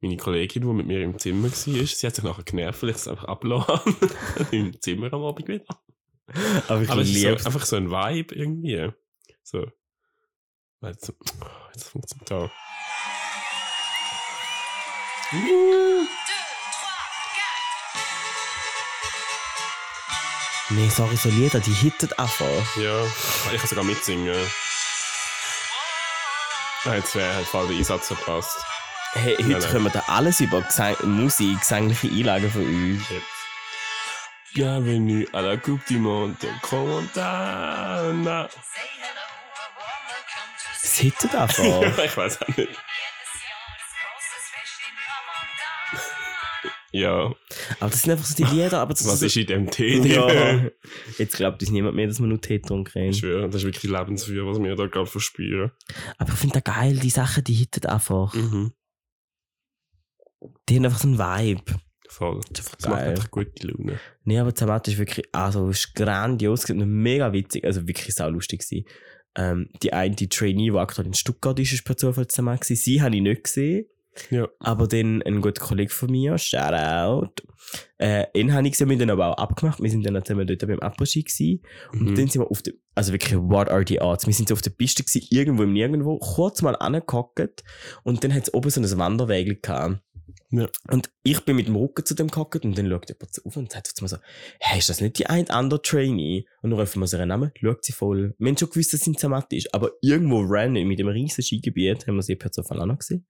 [0.00, 2.96] Meine Kollegin, die mit mir im Zimmer war, sie hat sich nachher genervt, weil ich
[2.96, 3.96] es einfach abgeladen
[4.50, 5.64] Im Zimmer am Abend wieder.
[6.68, 8.90] Aber ich Aber es ist liebe so, einfach so ein Vibe irgendwie.
[9.44, 9.66] So.
[10.82, 11.12] Jetzt,
[11.72, 12.50] jetzt funktioniert da.
[20.70, 22.76] Nee, sorry, so Lieder, die hittet einfach.
[22.76, 23.04] Ja,
[23.52, 24.34] ich kann sogar mitsingen.
[26.84, 28.58] Jetzt wäre halt voll der Einsatz verpasst.
[29.12, 33.02] Hey, heute Nein, können wir da alles über Gesang Musik, gesangliche Einlagen von uns.
[34.52, 38.48] Bienvenue à la Coupe du Monde de Montana.
[40.82, 41.62] Es hittet einfach.
[42.04, 42.68] ich weiß auch nicht.
[46.92, 47.34] Ja,
[47.80, 49.98] aber das sind einfach so die Lieder, aber das was ist in dem Tee?
[50.00, 50.66] Ja.
[51.18, 52.84] Jetzt glaubt uns niemand mehr, dass wir nur Tee haben.
[52.94, 55.72] Ich schwöre, das ist wirklich Lebensführer, was wir da gerade verspüren.
[56.18, 58.34] Aber ich finde das geil, die Sachen, die hittet einfach.
[58.34, 58.72] Mhm.
[60.68, 61.80] Die haben einfach so einen Vibe.
[62.08, 62.40] Voll.
[62.50, 63.98] Das ist einfach Das macht einfach gute Laune.
[64.24, 68.60] Nee, aber Zamat ist wirklich, also, ist grandios und mega witzig, also wirklich sau lustig
[68.60, 68.86] gewesen.
[69.34, 72.82] Ähm, die eine, die Trainee, die aktuell in Stuttgart ist, ist per Zufall Zamat gewesen.
[72.82, 73.86] Sie habe ich nicht gesehen.
[74.30, 74.48] Ja.
[74.58, 77.32] Aber dann ein guter Kollege von mir, Shoutout,
[77.98, 79.80] äh, ihn habe ich gesehen, wir haben dann aber auch abgemacht.
[79.82, 81.62] Wir sind dann zusammen dort beim Après-Ski gewesen.
[81.92, 82.14] Und Mhm.
[82.14, 84.26] dann sind wir auf der, also wirklich, what are the odds?
[84.26, 87.64] Wir sind so auf der Piste gewesen, irgendwo im Nirgendwo, kurz mal angehockt
[88.04, 90.00] und dann hat es oben so ein Wanderweg gehabt.
[90.50, 90.68] Ja.
[90.90, 93.72] Und ich bin mit dem Rücken zu dem gehockt und dann schaut jemand auf und
[93.72, 94.18] sagt mir so,
[94.60, 96.44] hey, ist das nicht die ein andere Trainee?
[96.60, 98.34] Und dann rufen wir ihren Namen, schaut sie voll.
[98.38, 101.42] Wir haben schon gewusst, dass sie in Zermatt ist, aber irgendwo random mit dem riesen
[101.42, 103.26] Skigebiet haben wir sie per Zufall auch noch gesehen.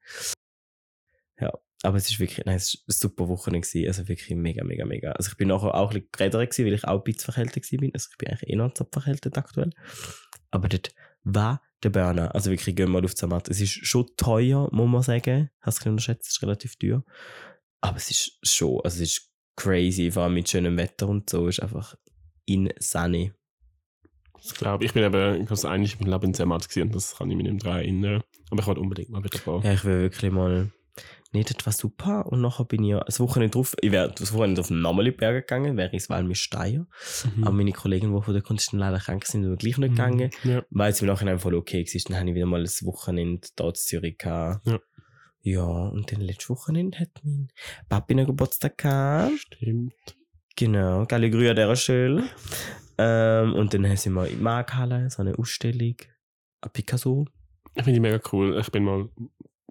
[1.43, 1.53] Ja,
[1.83, 4.85] aber es ist wirklich, nein, es ist ein super Wochenende gewesen, also wirklich mega, mega,
[4.85, 5.11] mega.
[5.13, 7.65] Also ich bin nachher auch ein bisschen gerädert gewesen, weil ich auch ein bisschen verkältet
[7.65, 7.91] gewesen bin.
[7.93, 9.71] Also ich bin eigentlich eh noch verkältet aktuell.
[10.53, 12.33] Aber dort war der Burner.
[12.33, 13.49] Also wirklich, gehen wir mal auf Zermatt.
[13.49, 15.51] Es ist schon teuer, muss man sagen.
[15.61, 17.05] Hast du unterschätzt, es ist relativ teuer.
[17.81, 21.49] Aber es ist schon, also es ist crazy, vor allem mit schönem Wetter und so,
[21.49, 21.97] ist einfach
[22.47, 23.35] insane.
[24.45, 27.31] Ich glaube, ich bin eben, ich habe eigentlich im Leben in Zermatt gesehen das kann
[27.31, 28.23] ich mich nicht mehr daran erinnern.
[28.51, 29.63] Aber ich wollte unbedingt mal wieder gehen.
[29.63, 30.71] Ja, ich will wirklich mal.
[31.33, 32.27] Nicht, das war super.
[32.27, 35.47] Und nachher bin ich ja das Wochenende drauf, ich wäre das Wochenende auf den Nameli-Berg
[35.47, 36.87] gegangen, wäre ich Walmi Steier.
[37.37, 37.45] Mhm.
[37.45, 40.31] Aber meine Kollegen, die von der Kunst leider krank sind, sind gleich nicht gegangen.
[40.45, 40.63] Ja.
[40.71, 42.03] Weil es im Nachhinein voll okay war.
[42.09, 44.67] Dann habe ich wieder mal das Wochenende da in Zürich gehabt.
[44.67, 44.79] Ja.
[45.45, 47.49] Ja, und dann letztes Wochenende hat mein
[47.89, 49.33] Papi noch Geburtstag gehabt.
[49.39, 49.93] Stimmt.
[50.55, 52.25] Genau, geile Grüße an dieser Stelle.
[52.99, 55.97] Ähm, und dann sind wir in Markhalle, so eine Ausstellung.
[56.61, 57.27] An Picasso.
[57.75, 58.57] Ich finde die mega cool.
[58.61, 59.09] Ich bin mal,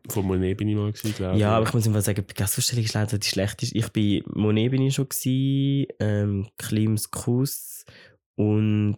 [0.09, 2.93] von Monet bin ich mal gewesen, glaube Ja, aber ich muss einfach sagen, Picasso-Ausstellung ist
[2.93, 3.77] leider die schlechteste.
[3.77, 7.85] Ich bin, Monet bin ich schon gewesen, ähm, Klims Krus
[8.35, 8.97] und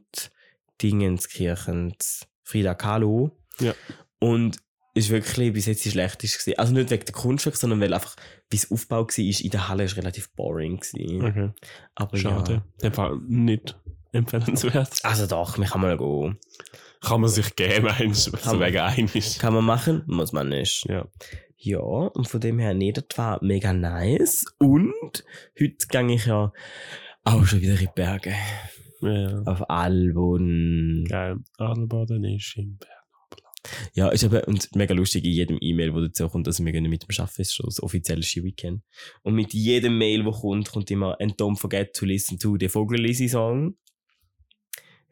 [0.82, 3.32] Dingenskirchens Frida Kahlo.
[3.60, 3.74] Ja.
[4.20, 4.58] Und
[4.96, 6.60] ist wirklich bis jetzt die schlechteste gewesen.
[6.60, 8.16] Also nicht wegen der Kunstwerk, sondern weil einfach,
[8.50, 11.26] wie es Aufbau war, ist in der Halle ist relativ boring gewesen.
[11.26, 11.50] Okay.
[11.96, 12.64] Aber Schade.
[12.82, 12.88] ja.
[12.88, 13.76] Einfach nicht
[14.12, 15.00] empfehlenswert.
[15.04, 16.38] Also doch, wir kann mal gehen.
[17.04, 18.68] Kann man sich geben, meinst du, so Kann man.
[18.68, 19.38] wegen einig.
[19.40, 20.86] Kann man machen, muss man nicht.
[20.88, 21.08] Ja.
[21.58, 24.46] Ja, und von dem her, nee, das war mega nice.
[24.60, 25.24] Und
[25.60, 26.52] heute gehe ich ja
[27.24, 28.34] auch schon wieder in die Berge.
[29.02, 29.42] Ja.
[29.46, 31.06] Auf Albon.
[31.10, 31.38] Geil.
[31.58, 32.90] Adelboden ist im Berg.
[33.94, 36.90] Ja, ist aber und mega lustig in jedem E-Mail, wo dazu kommt, dass wir gehen
[36.90, 38.82] mit dem Arbeiten ist schon das offizielle Ski-Weekend.
[39.22, 42.68] Und mit jedem Mail, wo kommt, kommt immer «And don't forget to listen to the
[42.68, 43.78] Vogel-Lisi-Song».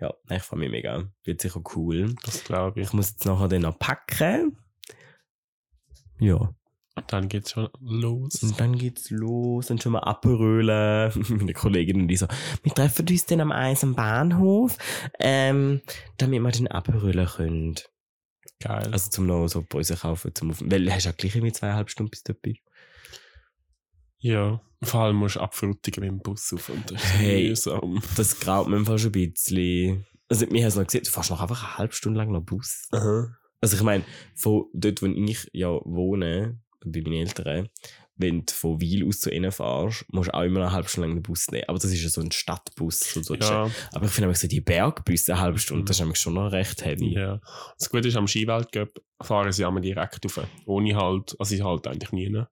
[0.01, 1.03] Ja, ich freue mich mega.
[1.23, 2.15] Wird sicher cool.
[2.23, 2.87] Das glaube ich.
[2.87, 4.57] Ich muss jetzt nachher dann noch packen.
[6.19, 6.53] Ja.
[7.07, 8.41] Dann geht's schon los.
[8.43, 11.11] Und dann geht's los, dann schon mal abrölen.
[11.29, 12.27] Meine Kollegin und die so,
[12.63, 14.77] wir treffen uns dann am Eis am Bahnhof,
[15.19, 15.81] ähm,
[16.17, 17.75] damit wir den abrölen können.
[18.59, 18.89] Geil.
[18.91, 21.89] Also zum noch so Päuse kaufen, zum auf, weil du hast ja gleich irgendwie zweieinhalb
[21.89, 22.59] Stunden bis du bist.
[24.17, 24.61] ja.
[24.83, 27.49] Vor allem musst du abfrutigen mit dem Bus auf und das ist Hey.
[27.49, 28.01] mühsam.
[28.17, 30.05] Das graut mir fast ein bisschen.
[30.29, 32.87] Also mir hast noch gesehen, du fährst noch einfach eine halbe Stunde lang noch Bus.
[33.59, 34.03] Also ich meine,
[34.35, 37.69] von dort, wo ich ja wohne, bei meinen Eltern,
[38.15, 41.07] wenn du von Wil aus zu ihnen fährst, musst du auch immer eine halbe Stunde
[41.09, 41.65] lang den Bus nehmen.
[41.67, 43.13] Aber das ist ja so ein Stadtbus.
[43.13, 46.19] So, Ja, Aber ich finde nämlich so die Bergbusse eine halbe Stunde, das ist nämlich
[46.19, 47.13] schon noch recht heavy.
[47.13, 47.39] ja.
[47.77, 50.47] Das Gute ist, am Skiweltcup fahren sie einmal direkt rauf.
[50.65, 52.29] Ohne halt, also sie halt eigentlich nie.
[52.29, 52.47] Ne?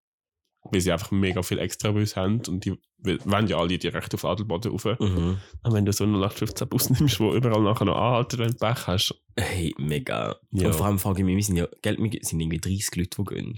[0.72, 4.26] Weil sie einfach mega viel extra Bus haben und die wollen ja alle direkt auf
[4.26, 4.86] Adelboden rauf.
[4.86, 5.38] Mhm.
[5.64, 8.58] Und wenn du so einen 0815 Bus nimmst, wo überall nachher noch anhalten, wenn du
[8.58, 9.16] Pech hast.
[9.38, 10.36] Hey, mega.
[10.52, 10.68] Ja.
[10.68, 13.24] Und vor allem frage ich mich, wir sind ja, gell, wir sind irgendwie 30 Leute,
[13.24, 13.56] die gehen.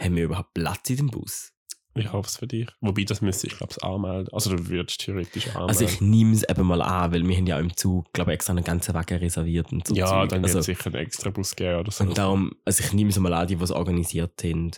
[0.00, 1.52] Haben wir überhaupt Platz in dem Bus?
[1.94, 2.68] Ich hoffe es für dich.
[2.80, 4.32] Wobei, das müsste ich, glaube ich, anmelden.
[4.32, 5.68] Also du würdest theoretisch anmelden.
[5.68, 8.36] Also ich nehme es eben mal an, weil wir haben ja im Zug, glaube ich,
[8.36, 9.94] extra einen ganzen Wagen reserviert und so.
[9.94, 10.28] ja, Zeug.
[10.30, 12.04] dann wird also, es sicher einen extra Bus geben oder so.
[12.04, 14.70] Und darum, also ich nehme es mal an, die, die es organisiert haben.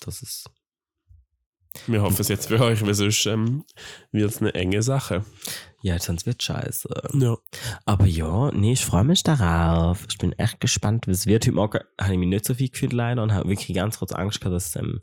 [0.00, 0.50] Das ist,
[1.86, 3.64] Wir hoffen es jetzt für euch, weil sonst ähm,
[4.12, 5.24] wird es eine enge Sache.
[5.82, 6.88] ja, sonst wird scheiße.
[7.14, 7.36] Ja.
[7.84, 10.04] Aber ja, nee, ich freue mich darauf.
[10.08, 11.44] Ich bin echt gespannt, wie es wird.
[11.44, 14.12] Heute Morgen habe ich mich nicht so viel gefühlt leider und habe wirklich ganz kurz
[14.12, 15.00] Angst gehabt, dass ähm,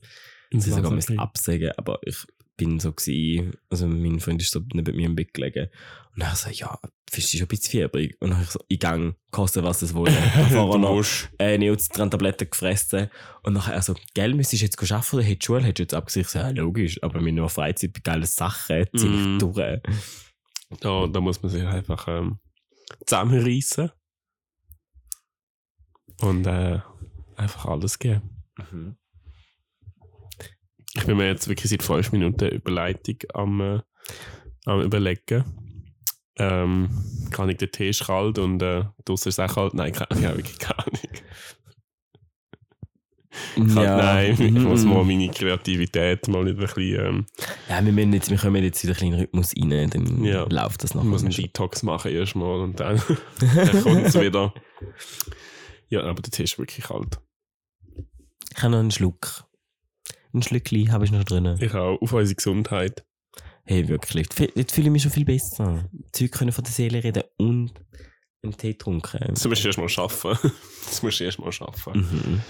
[0.51, 1.71] sie sogar müssen absagen.
[1.77, 5.69] Aber ich bin so gewesen, also mein Freund ist so neben mir im Bett gelegen
[6.13, 6.77] und dann so, ja,
[7.09, 8.15] Fisch ist schon ein bisschen fiebrig.
[8.19, 10.11] Und dann habe ich so, in Gang, koste was es wolle.
[10.49, 11.03] Vorher noch
[11.39, 13.09] äh, Neozitrant-Tabletten gefressen.
[13.41, 16.15] Und nachher also, gell, müsstest du jetzt arbeiten oder hättest Schule hättest du jetzt?
[16.15, 19.39] Ich so, ja, logisch, aber wir haben nur Freizeit bei geilen Sachen, zieh ich Mm.
[19.39, 19.81] durch.
[20.79, 22.39] Da, da muss man sich einfach ähm,
[23.05, 23.91] zusammenreißen.
[26.21, 26.79] Und äh,
[27.35, 28.43] einfach alles geben.
[28.71, 28.97] Mhm.
[30.95, 33.79] Ich bin mir jetzt wirklich seit fünf Minuten Überleitung am, äh,
[34.65, 35.43] am überlegen.
[36.37, 36.89] Ähm,
[37.31, 39.73] kann ich den Tee ist kalt und äh, draussen ist es auch kalt?
[39.73, 41.23] Nein, kann ich auch wirklich gar nicht.
[43.55, 44.63] Kann, Nein, ich mhm.
[44.63, 47.25] muss mal meine Kreativität mal ein bisschen, ähm,
[47.67, 50.23] Ja, wir, müssen jetzt, wir kommen jetzt wieder ein bisschen in den Rhythmus rein, dann
[50.23, 50.45] Ja.
[50.49, 51.07] läuft das ich nachher.
[51.09, 51.45] muss einen schon.
[51.45, 53.01] Detox machen erstmal und dann,
[53.39, 54.53] dann kommt es wieder.
[55.89, 57.19] Ja, aber der Tee ist wirklich kalt.
[58.55, 59.45] Ich habe noch einen Schluck.
[60.33, 61.57] Ein Schlückli habe ich noch drin.
[61.59, 63.05] Ich auch auf unsere Gesundheit.
[63.65, 64.23] Hey, wirklich.
[64.25, 65.89] Jetzt fühl- Jetzt fühle ich mich schon viel besser.
[66.11, 67.71] Zeug können von der Seele reden und
[68.43, 69.19] einen Tee trinken.
[69.29, 70.37] Das musst du erstmal schaffen.
[70.85, 71.93] Das musst du erstmal schaffen.
[72.01, 72.41] Mhm.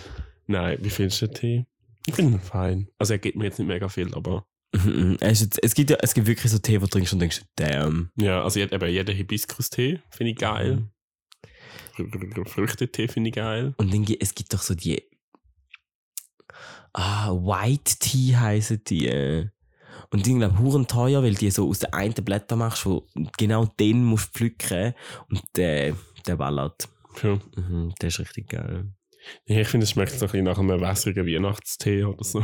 [0.47, 1.65] Nein, wie findest du den Tee?
[2.07, 2.87] Ich finde ihn fein.
[2.97, 5.17] Also er gibt mir jetzt nicht mega viel, aber Mhm.
[5.19, 8.09] Es, gibt ja, es gibt wirklich so Tee, wo du trinkst und denkst, damn.
[8.17, 10.77] ja, also eben jeder Hibiskus-Tee finde ich geil.
[10.77, 10.89] Mhm.
[11.95, 13.75] Fr- Fr- Früchtetee finde ich geil.
[13.77, 15.03] Und dann, es gibt doch so die.
[16.93, 19.49] Ah, White Tea heißen die.
[20.11, 23.65] Und die glaube huren teuer, weil die so aus den einen Blättern machst, wo genau
[23.65, 24.93] den musst du pflücken.
[25.29, 25.95] Und der,
[26.27, 26.87] der ballert.
[27.23, 27.39] Ja.
[27.55, 28.93] Mhm, der ist richtig geil.
[29.45, 32.43] Ja, ich finde, es schmeckt so ein bisschen nach einem wässrigen Weihnachtstee oder so.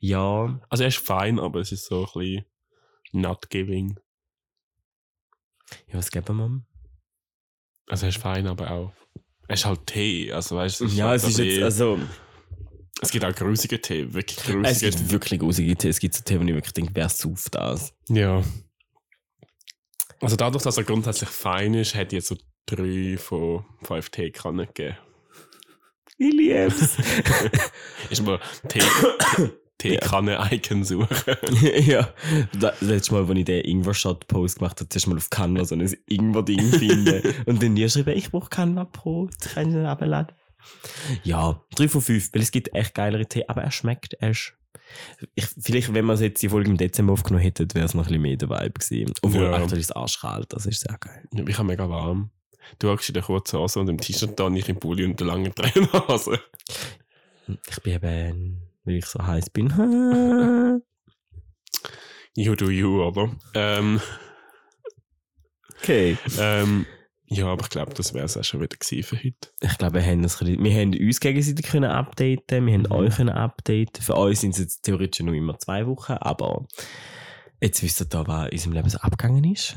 [0.00, 2.44] Ja, Also er ist fein, aber es ist so ein bisschen
[3.12, 3.98] not giving.
[5.88, 6.62] ja was geben wir?
[7.88, 8.92] Also er ist fein, aber auch.
[9.48, 10.32] Es ist halt Tee.
[10.32, 11.98] Also weißt du, Ja, halt es ist so jetzt, also,
[13.00, 15.88] Es gibt auch grusigen Tee, wirklich es grusigen gibt wirklich grusige Tee.
[15.88, 17.94] Es gibt so Tee, wo ich wirklich denke, wer sauft das?
[18.08, 18.42] Ja.
[20.20, 22.36] Also dadurch, dass er grundsätzlich fein ist, hätte ich jetzt so
[22.66, 24.96] drei von fünf Teekannen gegeben.
[26.18, 26.96] Ich lieb's.
[28.10, 28.82] Ist mal Tee,
[29.78, 31.16] Teekanne-Icon suchen.
[31.86, 32.12] ja,
[32.58, 35.96] das letzte Mal, als ich den Ingwer-Shot-Post gemacht habe, zuerst mal auf Canva so ein
[36.06, 40.34] Ingwer-Ding finden und dann nie schreiben, ich brauche Canva Pro, ich kann ihn abladen.
[41.22, 44.54] Ja, 3 von 5, weil es gibt echt geilere Tee, aber er schmeckt erst.
[45.34, 48.08] Ich, vielleicht, wenn man jetzt die Folge im Dezember aufgenommen hätte, wäre es noch ein
[48.08, 49.12] bisschen mehr der Vibe gewesen.
[49.22, 49.52] Obwohl, Ja.
[49.52, 51.24] aktuell ist es arschkalt, das ist sehr geil.
[51.46, 52.30] Ich habe mega warm.
[52.78, 55.18] Du hast in der kurzen Hose und im T-Shirt da, und ich im Pulli und
[55.18, 56.40] der langen Trainerhose.
[57.70, 59.68] Ich bin eben, weil ich so heiß bin.
[62.36, 63.30] You do you, oder?
[63.54, 64.00] Ähm,
[65.80, 66.16] okay.
[66.38, 66.86] ähm,
[67.30, 69.48] ja, aber ich glaube, das wäre es auch schon wieder für heute.
[69.60, 72.92] Ich glaube, wir haben, das, wir haben uns gegenseitig können updaten, wir haben Mhm.
[72.92, 74.02] euch können updaten.
[74.02, 76.66] Für uns sind es jetzt theoretisch noch immer zwei Wochen, aber
[77.60, 79.76] jetzt wisst ihr da, was in unserem Leben so abgegangen ist.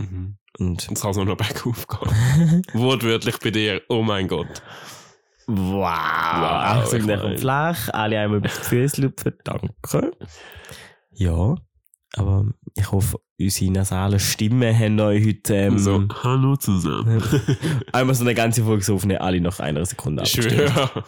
[0.59, 2.61] Und Jetzt kann es noch bergauf gehen.
[2.73, 4.61] Wortwörtlich bei dir, oh mein Gott.
[5.47, 10.11] wow, Achtung, ich der kommt flach, alle einmal über die Füße lupfen, danke.
[11.13, 11.55] Ja,
[12.15, 12.45] aber
[12.77, 17.23] ich hoffe, unsere nasalen Stimmen haben euch heute ähm, so, hallo zusammen.
[17.91, 20.51] einmal so eine ganze Folge so aufnehmen, alle nach einer Sekunde abgestimmt.
[20.51, 21.03] schwöre.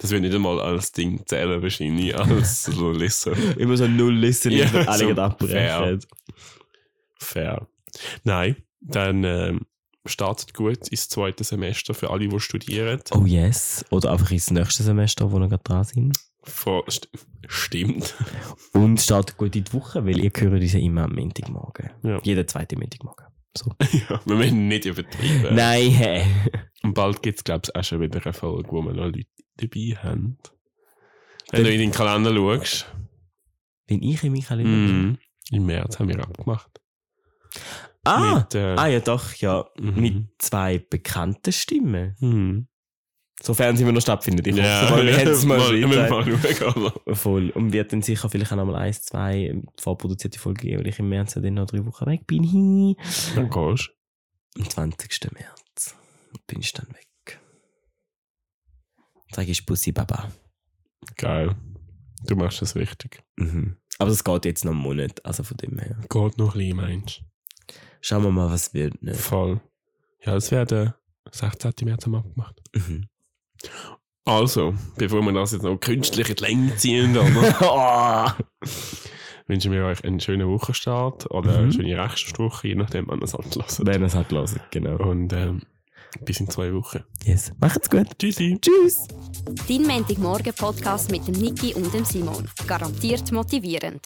[0.00, 3.34] Das wird nicht einmal als Ding zählen, wahrscheinlich, als so Listen.
[3.58, 6.00] Immer so null Listen, Ja, ja, alle so gerade abbrechen.
[7.18, 7.68] Fair.
[8.24, 9.66] Nein, dann ähm,
[10.06, 13.00] startet gut ins zweite Semester für alle, die studieren.
[13.12, 13.84] Oh yes.
[13.90, 16.18] Oder einfach ins nächste Semester, wo wir gerade dran sind.
[16.42, 17.08] Vor, st
[17.48, 18.14] stimmt.
[18.72, 21.90] Und startet gut in die Woche, weil ihr hört diese immer am Montagmorgen.
[22.02, 22.20] Ja.
[22.22, 23.26] Jeden zweiten Montagmorgen.
[23.56, 23.72] So.
[24.08, 25.54] ja, wir müssen nicht übertreiben.
[25.54, 26.24] Nein, hä?
[26.82, 29.26] Und bald gibt es, glaube ich, auch schon wieder eine Folge, wo wir noch Leute
[29.56, 30.38] dabei haben.
[31.50, 32.86] Wenn du in den Kalender schaust,
[33.86, 34.70] Bin ich in meinem Kalender?
[34.70, 35.18] mm,
[35.50, 36.80] im März haben wir abgemacht.
[38.04, 38.38] Ah!
[38.38, 39.66] Mit, äh, ah, ja, doch, ja.
[39.78, 40.00] Mhm.
[40.00, 42.16] Mit zwei bekannten Stimmen.
[42.20, 42.68] Mhm.
[43.42, 44.46] Sofern sie immer noch stattfindet.
[44.46, 47.14] Ich hoffe mal, wir haben es mal, mal, oder?
[47.16, 47.50] Voll.
[47.50, 50.98] Und wird dann sicher vielleicht auch noch mal eins, zwei vorproduzierte Folgen geben, weil ich
[50.98, 52.96] im März ja dann noch drei Wochen weg bin.
[53.34, 53.90] Dann gehst
[54.58, 55.32] Am 20.
[55.32, 55.96] März
[56.46, 57.40] bin ich dann weg.
[59.32, 60.30] Sag ich Bussi Baba.
[61.16, 61.54] Geil.
[62.26, 63.22] Du machst das richtig.
[63.36, 63.76] Mhm.
[63.98, 65.96] Aber das geht jetzt noch einen Monat, also von dem her.
[66.08, 67.74] Geht noch ein bisschen, meinst du?
[68.00, 69.02] Schauen wir mal, was wird.
[69.02, 69.14] Ne?
[69.14, 69.60] Voll.
[70.24, 70.98] Ja, es wird der
[71.30, 71.72] 16.
[71.84, 72.60] März haben wir abgemacht.
[72.74, 73.08] Mhm.
[74.24, 78.66] Also, bevor wir das jetzt noch künstlich in die Länge ziehen, oder, oh.
[79.48, 81.58] wünschen wir euch einen schönen Wochenstart oder Mhm.
[81.58, 83.80] eine schöne Restwoche, je nachdem, wann ihr es halt hört.
[83.84, 84.96] Wenn er es hat lassen, genau.
[84.98, 85.62] Und ähm,
[86.24, 87.02] bis in zwei Wochen.
[87.24, 87.52] Yes.
[87.60, 88.06] Macht's gut.
[88.18, 88.58] Tschüssi.
[88.60, 89.08] Tschüss.
[89.68, 92.48] Dein Montagmorgen-Podcast mit dem Niki und dem Simon.
[92.66, 93.98] Garantiert motivierend.